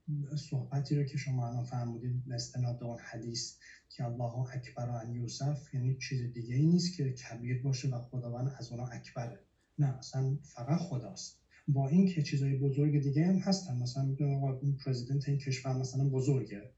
صحبتی 0.51 0.97
رو 0.97 1.05
که 1.05 1.17
شما 1.17 1.49
الان 1.49 1.65
فرمودید 1.65 2.25
به 2.25 2.35
استناد 2.35 2.83
اون 2.83 2.99
حدیث 2.99 3.55
که 3.89 4.05
الله 4.05 4.55
اکبر 4.55 4.89
ان 4.89 5.15
یوسف 5.15 5.75
یعنی 5.75 5.99
چیز 5.99 6.33
دیگه 6.33 6.55
ای 6.55 6.67
نیست 6.67 6.97
که 6.97 7.13
کبیر 7.13 7.63
باشه 7.63 7.89
و 7.89 8.01
خداوند 8.01 8.55
از 8.59 8.73
اونا 8.73 8.87
اکبره. 8.87 9.41
نه 9.79 9.99
اصلا 9.99 10.39
فقط 10.43 10.79
خداست. 10.79 11.39
با 11.69 11.89
اینکه 11.89 12.23
چیزای 12.23 12.57
بزرگ 12.57 13.03
دیگه 13.03 13.27
هم 13.27 13.39
هستن 13.39 13.77
مثلا 13.77 14.17
آقا 14.37 14.59
این 14.59 14.77
پرزیدنت 14.85 15.29
این 15.29 15.39
کشور 15.39 15.73
مثلا 15.73 16.09
بزرگه. 16.09 16.71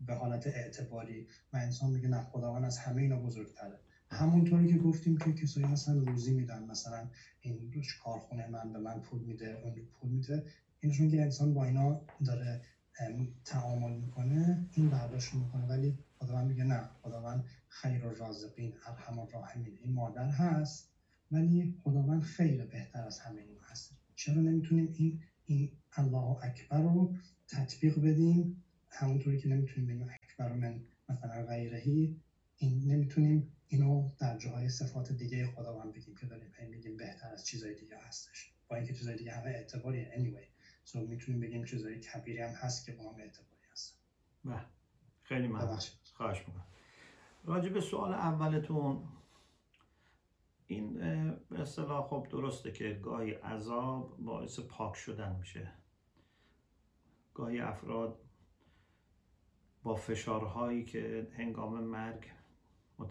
به 0.00 0.14
حالت 0.14 0.46
اعتباری 0.46 1.28
و 1.52 1.56
انسان 1.56 1.90
میگه 1.90 2.08
نه 2.08 2.22
خداوند 2.22 2.64
از 2.64 2.78
همه 2.78 3.02
اینا 3.02 3.18
بزرگتره. 3.18 3.80
همونطوری 4.12 4.66
که 4.66 4.76
گفتیم 4.76 5.16
که 5.16 5.32
کسایی 5.32 5.66
هستن 5.66 6.04
روزی 6.04 6.32
میدن 6.32 6.62
مثلا 6.62 7.08
این 7.40 7.72
روش 7.72 7.96
کارخونه 7.98 8.46
من 8.46 8.72
به 8.72 8.78
من 8.78 9.00
پول 9.00 9.20
میده 9.20 9.60
اون 9.64 9.74
پول 9.92 10.10
میده. 10.10 10.44
اینشون 10.80 11.08
که 11.08 11.22
انسان 11.22 11.54
با 11.54 11.64
اینا 11.64 12.00
داره 12.24 12.60
ام، 12.98 13.28
تعامل 13.44 13.96
می‌کنه 13.96 14.66
این 14.72 14.90
برداشت 14.90 15.34
می‌کنه. 15.34 15.64
ولی 15.66 15.98
خداوند 16.18 16.46
میگه 16.46 16.64
نه 16.64 16.88
خداوند 17.02 17.44
خیر 17.68 18.06
الرازقین 18.06 18.74
ارحم 18.86 19.18
الراحمین 19.18 19.76
این 19.80 19.92
مادر 19.92 20.28
هست 20.28 20.92
ولی 21.30 21.74
خداوند 21.82 22.22
خیر 22.22 22.64
بهتر 22.64 23.04
از 23.04 23.18
همه 23.18 23.40
اینا 23.40 23.60
هست. 23.60 23.96
چرا 24.14 24.40
نمی‌تونیم 24.40 24.92
این 24.94 25.20
این 25.44 25.70
الله 25.92 26.36
اکبر 26.44 26.80
رو 26.80 27.14
تطبیق 27.48 27.98
بدیم؟ 27.98 28.62
همونطوری 28.90 29.38
که 29.38 29.48
نمی‌تونیم 29.48 29.86
بگیم 29.88 30.06
اکبر 30.22 30.52
من 30.52 30.80
مثلا 31.08 31.42
غیرهی 31.44 32.16
این 32.56 32.92
نمی‌تونیم 32.92 33.48
اینو 33.72 34.10
در 34.20 34.38
جاهای 34.38 34.68
صفات 34.68 35.12
دیگه 35.12 35.46
خداوند 35.46 35.92
بگیم 35.92 36.14
که 36.14 36.26
داریم 36.26 36.52
هی 36.58 36.66
میگیم 36.66 36.96
بهتر 36.96 37.28
از 37.32 37.46
چیزای 37.46 37.74
دیگه 37.74 37.98
هستش. 37.98 38.52
با 38.68 38.76
اینکه 38.76 38.94
چیزای 38.94 39.16
دیگه 39.16 39.32
همه 39.32 39.50
اعتباری 39.50 40.04
anyway 40.04 40.44
so 40.88 40.94
می‌تونیم 40.94 41.40
بگیم 41.40 41.64
چیزای 41.64 42.00
کبیری 42.00 42.42
هم 42.42 42.50
هست 42.54 42.86
که 42.86 42.92
با 42.92 43.12
هم 43.12 43.20
اعتباری 43.20 43.62
هست 43.72 43.98
بله. 44.44 44.64
خیلی 45.22 45.48
ممنون. 45.48 45.78
خواهش 46.14 46.38
می‌کنم. 46.38 46.66
راجع 47.44 47.68
به 47.68 47.80
سوال 47.80 48.12
اولتون 48.12 49.08
این 50.66 50.98
به 51.50 51.60
اصطلاح 51.60 52.08
خب 52.08 52.26
درسته 52.30 52.72
که 52.72 53.00
گاهی 53.02 53.32
عذاب 53.32 54.16
باعث 54.18 54.60
پاک 54.60 54.96
شدن 54.96 55.36
میشه. 55.36 55.72
گاهی 57.34 57.60
افراد 57.60 58.20
با 59.82 59.94
فشارهایی 59.94 60.84
که 60.84 61.28
هنگام 61.36 61.84
مرگ 61.84 62.30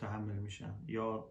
متحمل 0.01 0.35
میشن 0.35 0.75
یا 0.87 1.29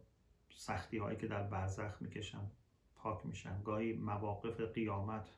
سختی 0.51 0.99
هایی 0.99 1.19
که 1.19 1.27
در 1.27 1.43
برزخ 1.43 2.03
می‌کشن 2.03 2.51
پاک 2.97 3.27
میشن 3.27 3.63
گاهی 3.63 3.93
مواقف 3.93 4.61
قیامت 4.61 5.31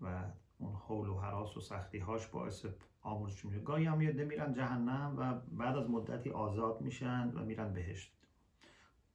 و 0.00 0.24
اون 0.58 0.74
حول 0.74 1.08
و 1.08 1.18
حراس 1.18 1.56
و 1.56 1.60
سختی 1.60 1.98
هاش 1.98 2.26
باعث 2.26 2.66
آموزش 3.00 3.44
میشه. 3.44 3.60
گاهی 3.60 3.84
هم 3.84 4.00
یه 4.00 4.08
عده 4.08 4.24
میرن 4.24 4.52
جهنم 4.52 5.14
و 5.18 5.40
بعد 5.56 5.76
از 5.76 5.90
مدتی 5.90 6.30
آزاد 6.30 6.80
میشن 6.80 7.30
و 7.34 7.44
میرن 7.44 7.72
بهشت. 7.72 8.12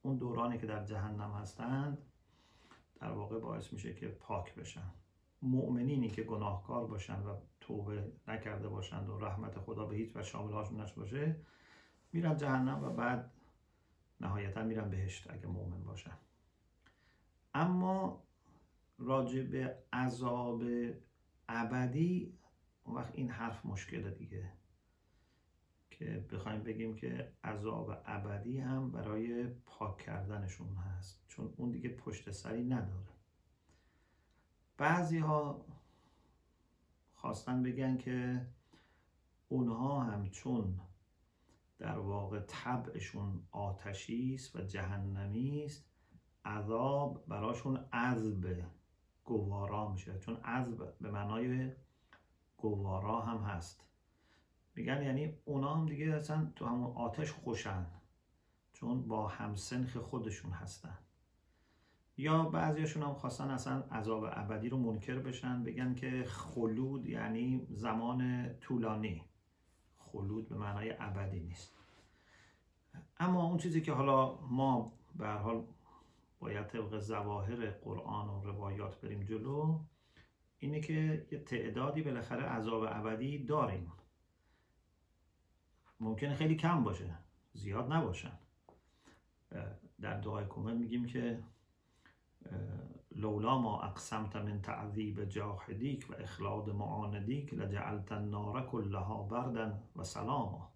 اون 0.02 0.16
دورانی 0.16 0.58
که 0.58 0.66
در 0.66 0.84
جهنم 0.84 1.32
هستند 1.32 1.98
در 3.00 3.10
واقع 3.10 3.38
باعث 3.38 3.72
میشه 3.72 3.94
که 3.94 4.08
پاک 4.08 4.54
بشن. 4.54 4.90
مؤمنینی 5.42 6.10
که 6.10 6.22
گناهکار 6.22 6.86
باشن 6.86 7.22
و 7.22 7.36
توبه 7.60 8.12
نکرده 8.28 8.68
باشند 8.68 9.08
و 9.08 9.18
رحمت 9.18 9.58
خدا 9.58 9.86
به 9.86 9.96
هیچ 9.96 10.16
و 10.16 10.22
شامل 10.22 10.52
هاشون 10.52 10.86
باشه 10.96 11.36
میرن 12.12 12.36
جهنم 12.36 12.84
و 12.84 12.90
بعد 12.90 13.30
نهایتا 14.20 14.62
میرن 14.62 14.90
بهشت 14.90 15.30
اگه 15.30 15.46
مؤمن 15.46 15.84
باشن 15.84 16.18
اما 17.54 18.22
راجع 18.98 19.42
به 19.42 19.78
عذاب 19.92 20.62
ابدی 21.48 22.38
اون 22.84 22.96
وقت 22.96 23.14
این 23.14 23.30
حرف 23.30 23.66
مشکل 23.66 24.10
دیگه. 24.10 24.52
که 25.90 26.26
بخوایم 26.32 26.62
بگیم 26.62 26.94
که 26.94 27.32
عذاب 27.44 28.02
ابدی 28.04 28.58
هم 28.58 28.90
برای 28.90 29.46
پاک 29.66 29.98
کردنشون 29.98 30.74
هست. 30.74 31.24
چون 31.28 31.54
اون 31.56 31.70
دیگه 31.70 31.88
پشت 31.88 32.30
سری 32.30 32.64
نداره. 32.64 33.08
بعضی 34.76 35.18
ها 35.18 35.64
خواستن 37.14 37.62
بگن 37.62 37.96
که 37.96 38.46
اونها 39.48 40.00
هم 40.00 40.30
چون 40.30 40.80
در 41.78 41.98
واقع 41.98 42.40
طبعشون 42.40 43.42
آتشی 43.50 44.34
است 44.34 44.56
و 44.56 44.62
جهنمی 44.62 45.64
است. 45.64 45.88
عذاب 46.44 47.24
براشون 47.28 47.76
عذب 47.92 48.64
گوارا 49.24 49.92
میشه. 49.92 50.18
چون 50.18 50.36
عذب 50.36 50.94
به 51.00 51.10
معنای 51.10 51.72
گوارا 52.56 53.20
هم 53.20 53.38
هست. 53.38 53.84
میگن 54.74 55.02
یعنی 55.02 55.38
اونا 55.44 55.74
هم 55.74 55.86
دیگه 55.86 56.14
اصلا 56.14 56.52
تو 56.56 56.66
همون 56.66 56.96
آتش 56.96 57.32
خوشن. 57.32 57.86
چون 58.72 59.08
با 59.08 59.28
همسنخ 59.28 59.96
خودشون 59.96 60.50
هستن. 60.50 60.98
یا 62.16 62.42
بعضیاشون 62.42 63.02
هم 63.02 63.14
خواستن 63.14 63.50
اصلا 63.50 63.80
عذاب 63.80 64.24
ابدی 64.32 64.68
رو 64.68 64.78
منکر 64.78 65.18
بشن. 65.18 65.64
بگن 65.64 65.94
که 65.94 66.24
خلود 66.24 67.06
یعنی 67.06 67.66
زمان 67.70 68.48
طولانی. 68.60 69.24
خلود 70.18 70.48
به 70.48 70.56
معنای 70.56 70.94
ابدی 70.98 71.40
نیست. 71.40 71.74
اما 73.18 73.44
اون 73.44 73.58
چیزی 73.58 73.80
که 73.80 73.92
حالا 73.92 74.38
ما 74.40 74.92
به 75.14 75.28
حال 75.28 75.66
باید 76.38 76.66
طبق 76.66 76.98
زواهر 76.98 77.70
قرآن 77.70 78.28
و 78.28 78.42
روایات 78.44 79.00
بریم 79.00 79.22
جلو 79.22 79.80
اینه 80.58 80.80
که 80.80 81.26
یه 81.32 81.38
تعدادی 81.38 82.02
بالاخره 82.02 82.42
عذاب 82.42 82.82
ابدی 82.88 83.44
داریم. 83.44 83.92
ممکنه 86.00 86.34
خیلی 86.34 86.56
کم 86.56 86.84
باشه 86.84 87.18
زیاد 87.52 87.92
نباشن. 87.92 88.38
در 90.00 90.20
دعای 90.20 90.46
کمل 90.48 90.76
میگیم 90.76 91.06
که 91.06 91.42
لولا 93.18 93.58
ما 93.58 93.82
اقسمت 93.82 94.36
من 94.36 94.62
تعذیب 94.62 95.24
جاحدیک 95.24 96.10
و 96.10 96.14
اخلاد 96.22 96.70
معاندیک 96.70 97.54
لجعلت 97.54 98.12
النار 98.12 98.66
كلها 98.66 99.22
بردا 99.22 99.82
و 99.96 100.04
سلاما. 100.04 100.72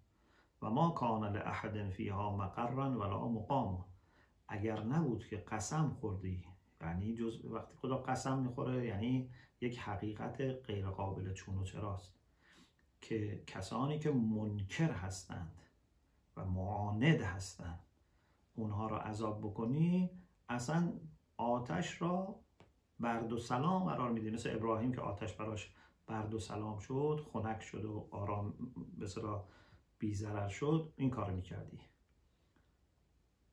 و 0.61 0.69
ما 0.69 0.89
کان 0.89 1.33
لاحد 1.33 1.89
فیها 1.89 2.37
مقرا 2.37 2.99
ولا 2.99 3.27
مقاما. 3.27 3.85
اگر 4.47 4.83
نبود 4.83 5.27
که 5.27 5.37
قسم 5.37 5.89
خوردی 5.89 6.45
یعنی 6.81 7.15
جز 7.15 7.45
وقتی 7.45 7.75
خدا 7.75 7.97
قسم 7.97 8.39
می‌خوره 8.39 8.85
یعنی 8.85 9.29
یک 9.61 9.79
حقیقت 9.79 10.41
غیر 10.41 10.89
قابل 10.89 11.33
چون 11.33 11.57
و 11.57 11.63
چراست. 11.63 12.13
که 13.01 13.43
کسانی 13.47 13.99
که 13.99 14.11
منکر 14.11 14.91
هستند 14.91 15.61
و 16.37 16.45
معاند 16.45 17.21
هستند 17.21 17.79
اونها 18.55 18.87
را 18.87 18.99
عذاب 18.99 19.39
بکنی 19.39 20.09
اصلا 20.49 20.93
آتش 21.43 22.01
را 22.01 22.35
برد 22.99 23.33
و 23.33 23.37
سلام 23.37 23.83
قرار 23.83 24.11
میدی. 24.11 24.31
مثل 24.31 24.55
ابراهیم 24.55 24.93
که 24.93 25.01
آتش 25.01 25.33
براش 25.33 25.73
برد 26.07 26.33
و 26.33 26.39
سلام 26.39 26.79
شد 26.79 27.27
خنک 27.33 27.61
شد 27.61 27.85
و 27.85 28.07
آرام 28.11 28.53
به 28.97 29.07
صدا 29.07 29.47
بیزرر 29.99 30.47
شد 30.47 30.93
این 30.95 31.09
کار 31.09 31.31
می‌کردی. 31.31 31.79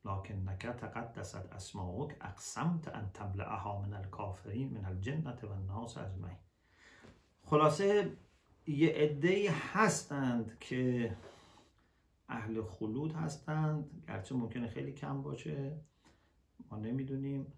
لكن 0.05 0.49
نک 0.49 0.66
تقدست 0.66 1.53
اسماؤک 1.53 2.16
اقسمت 2.20 2.88
ان 2.88 3.11
تملعها 3.14 3.80
من 3.80 3.95
الكافرین 3.95 4.70
من 4.70 4.84
الجنة 4.84 5.38
و 5.43 5.53
الناس 5.53 5.97
اجمعین. 5.97 6.38
خلاصه 7.45 8.16
یه 8.66 8.88
عده 8.88 9.51
هستند 9.51 10.59
که 10.59 11.16
اهل 12.28 12.62
خلود 12.62 13.12
هستند 13.12 14.05
گرچه 14.09 14.34
ممکنه 14.34 14.68
خیلی 14.68 14.93
کم 14.93 15.22
باشه 15.22 15.80
ما 16.70 16.78
نمی‌دونیم. 16.78 17.53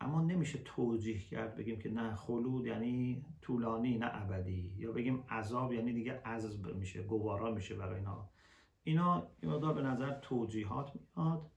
اما 0.00 0.20
نمیشه 0.20 0.58
توجیه 0.64 1.18
کرد 1.18 1.56
بگیم 1.56 1.78
که 1.78 1.90
نه 1.90 2.14
خلود 2.14 2.66
یعنی 2.66 3.24
طولانی 3.40 3.98
نه 3.98 4.10
ابدی. 4.12 4.74
یا 4.76 4.92
بگیم 4.92 5.24
عذاب 5.30 5.72
یعنی 5.72 5.92
دیگه 5.92 6.22
عذب 6.24 6.74
میشه 6.74 7.02
گوارا 7.02 7.54
میشه 7.54 7.74
برای 7.74 7.94
اینا. 7.94 8.30
اینا 8.82 9.30
این 9.40 9.74
به 9.74 9.82
نظر 9.82 10.20
توجیهات 10.20 10.92
میاد. 11.16 11.50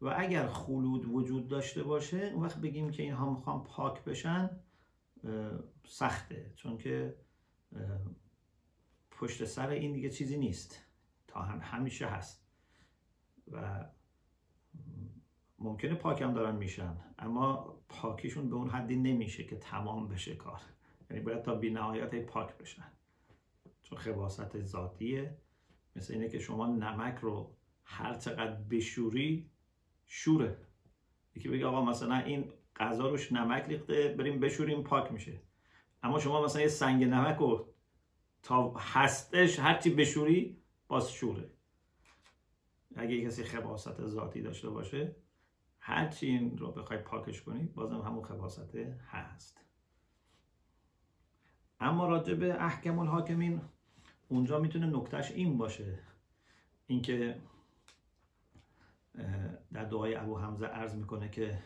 و 0.00 0.14
اگر 0.18 0.46
خلود 0.46 1.04
وجود 1.04 1.48
داشته 1.48 1.82
باشه 1.82 2.30
اون 2.34 2.44
وقت 2.44 2.60
بگیم 2.60 2.90
که 2.90 3.02
اینها 3.02 3.30
می‌خوان 3.30 3.64
پاک 3.64 4.04
بشن 4.04 4.50
سخته. 5.86 6.52
چون 6.56 6.78
که 6.78 7.16
پشت 9.10 9.44
سر 9.44 9.68
این 9.68 9.92
دیگه 9.92 10.10
چیزی 10.10 10.36
نیست. 10.36 10.82
تا 11.26 11.42
هم 11.42 11.58
همیشه 11.62 12.06
هست. 12.06 12.46
و 13.52 13.84
ممکنه 15.58 15.94
پاکم 15.94 16.34
دارن 16.34 16.56
میشن 16.56 16.96
اما 17.18 17.76
پاکیشون 17.88 18.48
به 18.48 18.56
اون 18.56 18.68
حدی 18.68 18.96
نمیشه 18.96 19.44
که 19.44 19.56
تمام 19.56 20.08
بشه 20.08 20.34
کار. 20.34 20.60
یعنی 21.10 21.22
باید 21.22 21.42
تا 21.42 21.54
بی 21.54 21.70
نهایت 21.70 22.26
پاک 22.26 22.58
بشن. 22.58 22.92
چون 23.82 23.98
خباست 23.98 24.62
ذاتیه. 24.62 25.36
مثل 25.96 26.14
اینه 26.14 26.28
که 26.28 26.38
شما 26.38 26.66
نمک 26.66 27.18
رو 27.18 27.56
هر 27.84 28.14
چقدر 28.14 28.54
بشوری 28.70 29.50
شوره. 30.06 30.58
یکی 31.34 31.48
بگه 31.48 31.66
آقا 31.66 31.84
مثلا 31.84 32.16
این 32.16 32.52
غذا 32.76 33.08
روش 33.08 33.32
نمک 33.32 33.64
ریخته 33.64 34.14
بریم 34.18 34.40
بشوریم 34.40 34.82
پاک 34.82 35.12
میشه. 35.12 35.40
اما 36.02 36.18
شما 36.18 36.44
مثلا 36.44 36.62
یه 36.62 36.68
سنگ 36.68 37.04
نمک 37.04 37.36
رو 37.36 37.74
تا 38.42 38.70
هستش 38.70 39.58
هرچی 39.58 39.90
بشوری 39.90 40.56
باز 40.88 41.12
شوره. 41.12 41.50
اگه 42.96 43.24
کسی 43.24 43.44
خباست 43.44 44.06
ذاتی 44.06 44.42
داشته 44.42 44.70
باشه 44.70 45.16
هرچی 45.86 46.26
این 46.26 46.58
رو 46.58 46.72
بخوای 46.72 46.98
پاکش 46.98 47.42
کنی 47.42 47.64
بازم 47.64 48.00
همون 48.00 48.24
خباست 48.24 48.76
هست. 49.10 49.60
اما 51.80 52.08
راجع 52.08 52.34
به 52.34 52.64
احکام 52.64 52.98
الحاکمین 52.98 53.60
اونجا 54.28 54.58
می‌تونه 54.58 54.86
نکتهش 54.86 55.30
این 55.30 55.58
باشه. 55.58 55.98
اینکه 56.86 57.40
در 59.72 59.84
دعای 59.84 60.14
ابو 60.14 60.38
حمزه 60.38 60.66
عرض 60.66 60.94
می‌کنه 60.94 61.28
که 61.28 61.62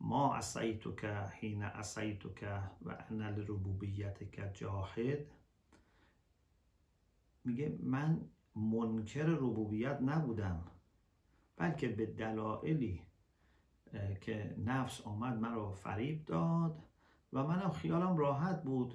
ما 0.00 0.34
اسیتو 0.34 0.94
که 0.94 1.08
حین 1.08 1.62
اسیتو 1.62 2.34
که 2.34 2.60
و 2.82 3.04
انا 3.10 3.30
لربوبیت 3.30 4.32
که 4.32 4.50
جاهد 4.54 5.26
میگه 7.44 7.78
من 7.82 8.20
منکر 8.54 9.24
ربوبیت 9.24 9.98
نبودم 10.02 10.64
بلکه 11.56 11.88
به 11.88 12.06
دلایلی 12.06 13.09
که 14.20 14.54
نفس 14.64 15.00
آمد 15.00 15.38
مرا 15.38 15.72
فریب 15.72 16.24
داد 16.24 16.82
و 17.32 17.44
منم 17.44 17.70
خیالم 17.70 18.16
راحت 18.16 18.62
بود 18.62 18.94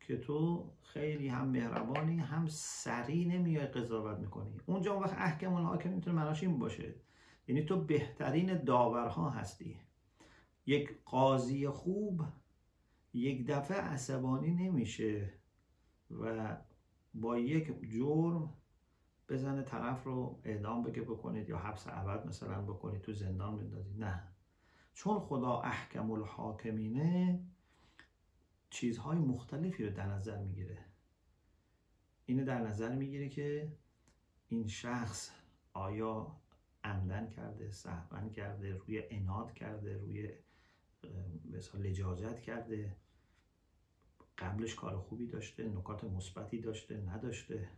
که 0.00 0.16
تو 0.16 0.70
خیلی 0.82 1.28
هم 1.28 1.48
مهربانی 1.48 2.18
هم 2.18 2.46
سریع 2.48 3.28
نمیای 3.28 3.66
قضاوت 3.66 4.18
می‌کنی. 4.18 4.60
اونجا 4.66 5.00
وقت 5.00 5.14
احکام 5.18 5.54
الحاکم 5.54 5.90
می‌تونه 5.90 6.16
معناش 6.16 6.42
این 6.42 6.58
باشه. 6.58 6.94
یعنی 7.48 7.64
تو 7.64 7.80
بهترین 7.80 8.64
داورها 8.64 9.30
هستی. 9.30 9.80
یک 10.66 10.98
قاضی 11.04 11.68
خوب 11.68 12.22
یک 13.14 13.46
دفعه 13.46 13.76
عصبانی 13.76 14.50
نمیشه 14.50 15.32
و 16.10 16.56
با 17.14 17.38
یک 17.38 17.80
جرم 17.90 18.54
بزنه 19.28 19.62
طرف 19.62 20.04
رو 20.04 20.40
اعدام 20.44 20.82
بگه 20.82 21.02
بکنید 21.02 21.48
یا 21.48 21.58
حبس 21.58 21.86
ابد 21.88 22.26
مثلا 22.26 22.62
بکنید 22.62 23.02
تو 23.02 23.12
زندان 23.12 23.56
بندازید. 23.56 24.04
نه. 24.04 24.22
چون 24.94 25.20
خدا 25.20 25.60
احکم 25.60 26.10
الحاکمینه 26.10 27.40
چیزهای 28.70 29.18
مختلفی 29.18 29.84
رو 29.84 29.94
در 29.94 30.06
نظر 30.06 30.38
می‌گیره. 30.38 30.78
اینو 32.26 32.44
در 32.44 32.60
نظر 32.60 32.94
می‌گیره 32.94 33.28
که 33.28 33.72
این 34.48 34.66
شخص 34.66 35.30
آیا 35.72 36.36
عمدن 36.84 37.30
کرده 37.30 37.70
سهون 37.70 38.30
کرده 38.30 38.76
روی 38.76 39.02
اناد 39.10 39.54
کرده 39.54 39.98
روی 39.98 40.32
مثلا 41.44 41.80
لجاجت 41.80 42.40
کرده 42.40 42.96
قبلش 44.38 44.74
کار 44.74 44.98
خوبی 44.98 45.26
داشته 45.26 45.68
نکات 45.68 46.04
مثبتی 46.04 46.60
داشته 46.60 46.96
نداشته. 46.96 47.68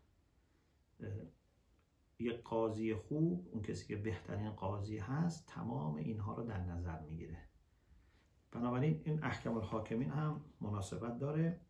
یه 2.18 2.32
قاضی 2.32 2.94
خوب 2.94 3.48
اون 3.52 3.62
کسی 3.62 3.86
که 3.86 3.96
بهترین 3.96 4.50
قاضی 4.50 4.98
هست 4.98 5.46
تمام 5.46 5.96
اینها 5.96 6.34
رو 6.34 6.42
در 6.42 6.60
نظر 6.60 7.00
می‌گیره. 7.00 7.38
بنابراین 8.52 9.02
این 9.04 9.24
احکام 9.24 9.56
الحاکمین 9.56 10.10
هم 10.10 10.44
مناسبت 10.60 11.18
داره. 11.18 11.60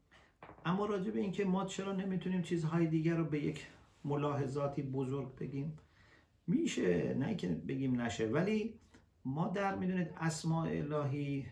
اما 0.64 0.86
راجع 0.86 1.10
به 1.10 1.20
اینکه 1.20 1.44
ما 1.44 1.64
چرا 1.64 1.92
نمی‌تونیم 1.92 2.42
چیزهای 2.42 2.86
دیگر 2.86 3.16
رو 3.16 3.24
به 3.24 3.44
یک 3.44 3.66
ملاحظاتی 4.04 4.82
بزرگ 4.82 5.36
بگیم 5.36 5.78
میشه 6.46 7.14
نه 7.14 7.34
که 7.34 7.48
بگیم 7.48 8.00
نشه 8.00 8.26
ولی 8.26 8.74
ما 9.24 9.48
در 9.48 9.74
می‌دونید 9.74 10.12
اسماء 10.16 10.68
الهی 10.68 11.46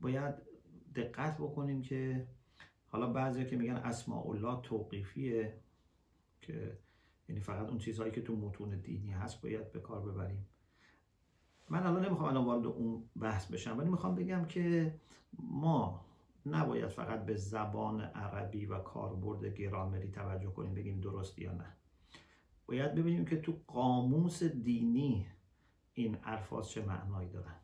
باید 0.00 0.34
دقت 0.94 1.36
بکنیم 1.38 1.82
که 1.82 2.26
حالا 2.88 3.12
بعضی 3.12 3.46
که 3.46 3.56
میگن 3.56 3.76
اسماء 3.76 4.30
الله 4.30 4.60
توقیفیه. 4.62 5.54
که 6.42 6.78
یعنی 7.28 7.40
فقط 7.40 7.68
اون 7.68 7.78
چیزهایی 7.78 8.12
که 8.12 8.22
تو 8.22 8.36
متون 8.36 8.70
دینی 8.70 9.10
هست 9.10 9.42
باید 9.42 9.72
به 9.72 9.80
کار 9.80 10.02
ببریم. 10.02 10.46
من 11.70 11.86
الان 11.86 12.04
نمی‌خوام 12.04 12.28
الان 12.28 12.44
وارد 12.44 12.66
اون 12.66 13.04
بحث 13.20 13.46
بشم 13.46 13.78
ولی 13.78 13.90
می‌خوام 13.90 14.14
بگم 14.14 14.44
که 14.44 14.94
ما 15.38 16.04
نباید 16.46 16.88
فقط 16.88 17.24
به 17.24 17.36
زبان 17.36 18.00
عربی 18.00 18.66
و 18.66 18.78
کاربرد 18.78 19.44
گرامری 19.44 20.10
توجه 20.10 20.50
کنیم 20.50 20.74
بگیم 20.74 21.00
درست 21.00 21.38
یا 21.38 21.52
نه. 21.52 21.76
باید 22.66 22.94
ببینیم 22.94 23.24
که 23.24 23.40
تو 23.40 23.60
قاموس 23.66 24.42
دینی 24.42 25.26
این 25.94 26.18
الفاظ 26.24 26.68
چه 26.68 26.84
معنایی 26.84 27.28
دارن. 27.28 27.56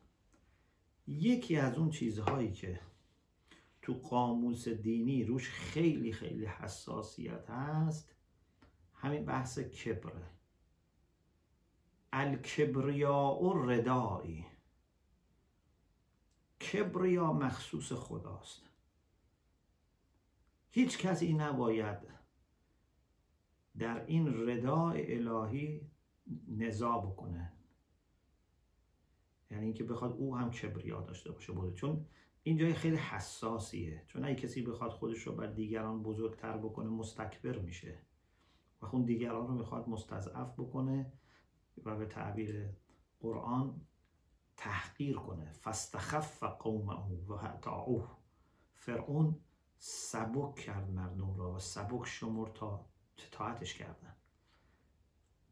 یکی 1.07 1.55
از 1.55 1.77
اون 1.77 1.89
چیزهایی 1.89 2.51
که 2.51 2.79
تو 3.81 3.93
قاموس 3.93 4.67
دینی 4.67 5.23
روش 5.23 5.49
خیلی 5.49 6.11
خیلی 6.11 6.45
حساسیت 6.45 7.49
هست 7.49 8.15
همین 9.01 9.25
بحث 9.25 9.59
کبره 9.59 10.29
الکبریاء 12.13 13.53
ردایی 13.53 14.45
کبریا 16.61 17.33
مخصوص 17.33 17.93
خداست. 17.93 18.69
هیچ 20.69 20.97
کسی 20.97 21.33
نباید 21.33 21.97
در 23.77 24.05
این 24.05 24.49
ردای 24.49 25.15
الهی 25.15 25.91
نزا 26.47 26.97
بکنه. 26.97 27.53
یعنی 29.51 29.65
اینکه 29.65 29.83
بخواد 29.83 30.11
او 30.11 30.35
هم 30.37 30.51
کبریا 30.51 31.01
داشته 31.01 31.31
باشه. 31.31 31.53
بوده. 31.53 31.75
چون 31.75 32.05
این 32.43 32.57
جای 32.57 32.73
خیلی 32.73 32.95
حساسیه. 32.95 34.03
چون 34.07 34.25
اگه 34.25 34.35
کسی 34.35 34.61
بخواد 34.61 34.91
خودش 34.91 35.21
رو 35.21 35.35
بر 35.35 35.47
دیگران 35.47 36.03
بزرگتر 36.03 36.57
بکنه 36.57 36.89
مستکبر 36.89 37.59
میشه. 37.59 38.08
و 38.81 38.87
خون 38.87 39.05
دیگران 39.05 39.47
رو 39.47 39.53
می‌خواد 39.53 39.89
مستضعف 39.89 40.59
بکنه 40.59 41.13
و 41.85 41.95
به 41.95 42.05
تعبیر 42.05 42.69
قرآن 43.19 43.81
تحقیر 44.57 45.15
کنه. 45.15 45.51
فاستخف 45.51 46.43
قومه 46.43 46.93
و 47.27 47.69
او 47.69 48.03
فرعون 48.73 49.35
سبک 49.77 50.55
کرد 50.55 50.91
مردم 50.91 51.35
را 51.35 51.53
و 51.53 51.59
سبک 51.59 52.05
شمر 52.05 52.47
تا 52.47 52.85
تطاعتش 53.17 53.73
کردن. 53.73 54.15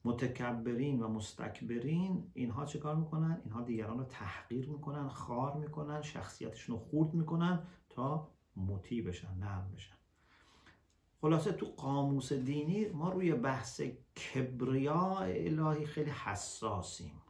متکبرین 0.05 1.01
و 1.01 1.07
مستکبرین 1.07 2.31
اینها 2.33 2.65
چه 2.65 2.79
کار 2.79 2.95
می‌کنن؟ 2.95 3.41
اینها 3.43 3.61
دیگران 3.61 3.97
رو 3.97 4.03
تحقیر 4.03 4.69
می‌کنن 4.69 5.07
خار 5.07 5.57
می‌کنن 5.57 6.01
شخصیتشون 6.01 6.75
رو 6.75 6.81
خورد 6.81 7.13
می‌کنن 7.13 7.67
تا 7.89 8.31
مطیع 8.55 9.07
بشن 9.07 9.33
نرم 9.33 9.71
بشن. 9.75 9.96
خلاصه 11.21 11.51
تو 11.51 11.65
قاموس 11.65 12.33
دینی 12.33 12.87
ما 12.87 13.09
روی 13.09 13.33
بحث 13.33 13.81
کبریا 14.15 15.17
الهی 15.19 15.85
خیلی 15.85 16.09
حساسیم. 16.09 17.21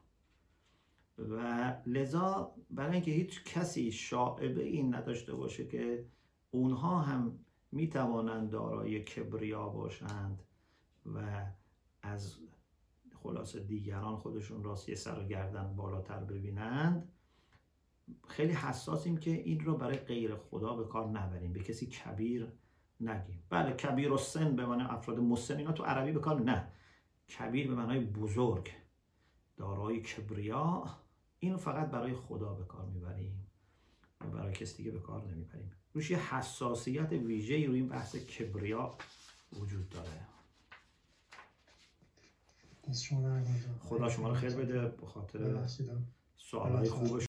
و 1.17 1.75
لذا 1.85 2.55
برای 2.69 2.93
اینکه 2.93 3.11
هیچ 3.11 3.43
کسی 3.43 3.91
شاعبه 3.91 4.63
این 4.63 4.95
نداشته 4.95 5.35
باشه 5.35 5.67
که 5.67 6.05
اونها 6.51 6.99
هم 6.99 7.39
می‌توانند 7.71 8.49
دارای 8.49 9.03
کبریا 9.03 9.69
باشند 9.69 10.43
و 11.05 11.45
از 12.01 12.37
خلاصه 13.15 13.59
دیگران 13.59 14.17
خودشون 14.17 14.63
راستی 14.63 14.95
سر 14.95 15.19
و 15.19 15.27
گردن 15.27 15.75
بالاتر 15.75 16.23
ببینند 16.23 17.11
خیلی 18.27 18.53
حساسیم 18.53 19.17
که 19.17 19.31
این 19.31 19.59
رو 19.59 19.77
برای 19.77 19.97
غیر 19.97 20.35
خدا 20.35 20.75
به 20.75 20.85
کار 20.87 21.07
نبریم 21.07 21.53
به 21.53 21.59
کسی 21.59 21.87
کبیر 21.87 22.51
نگیم. 23.01 23.43
بله 23.49 23.73
کبیر 23.73 24.11
و 24.11 24.17
سن 24.17 24.55
به 24.55 24.65
معنی 24.65 24.83
افراد 24.83 25.19
مسن 25.19 25.57
اینا 25.57 25.71
تو 25.71 25.83
عربی 25.83 26.11
به 26.11 26.19
کار 26.19 26.41
نه. 26.41 26.67
کبیر 27.39 27.67
به 27.67 27.75
معنای 27.75 27.99
بزرگ. 27.99 28.71
دارای 29.57 30.01
کبریا 30.01 30.83
اینو 31.39 31.57
فقط 31.57 31.91
برای 31.91 32.13
خدا 32.13 32.53
به 32.53 32.65
کار 32.65 32.85
می‌بریم 32.85 33.47
و 34.21 34.27
برای 34.29 34.53
کسی 34.53 34.77
دیگه 34.77 34.91
به 34.91 34.99
کار 34.99 35.25
نمی‌بریم. 35.31 35.71
روش 35.93 36.11
یه 36.11 36.35
حساسیت 36.35 37.11
ویژه‌ای 37.11 37.65
روی 37.65 37.79
این 37.79 37.87
بحث 37.87 38.15
کبریا 38.15 38.97
وجود 39.59 39.89
داره. 39.89 40.27
خدا 43.79 44.09
شما 44.09 44.29
رو 44.29 44.35
خیر 44.35 44.55
بده 44.55 44.87
به 44.87 45.07
خاطر 45.07 45.67
سوالای 46.37 46.89
خوب 46.89 47.19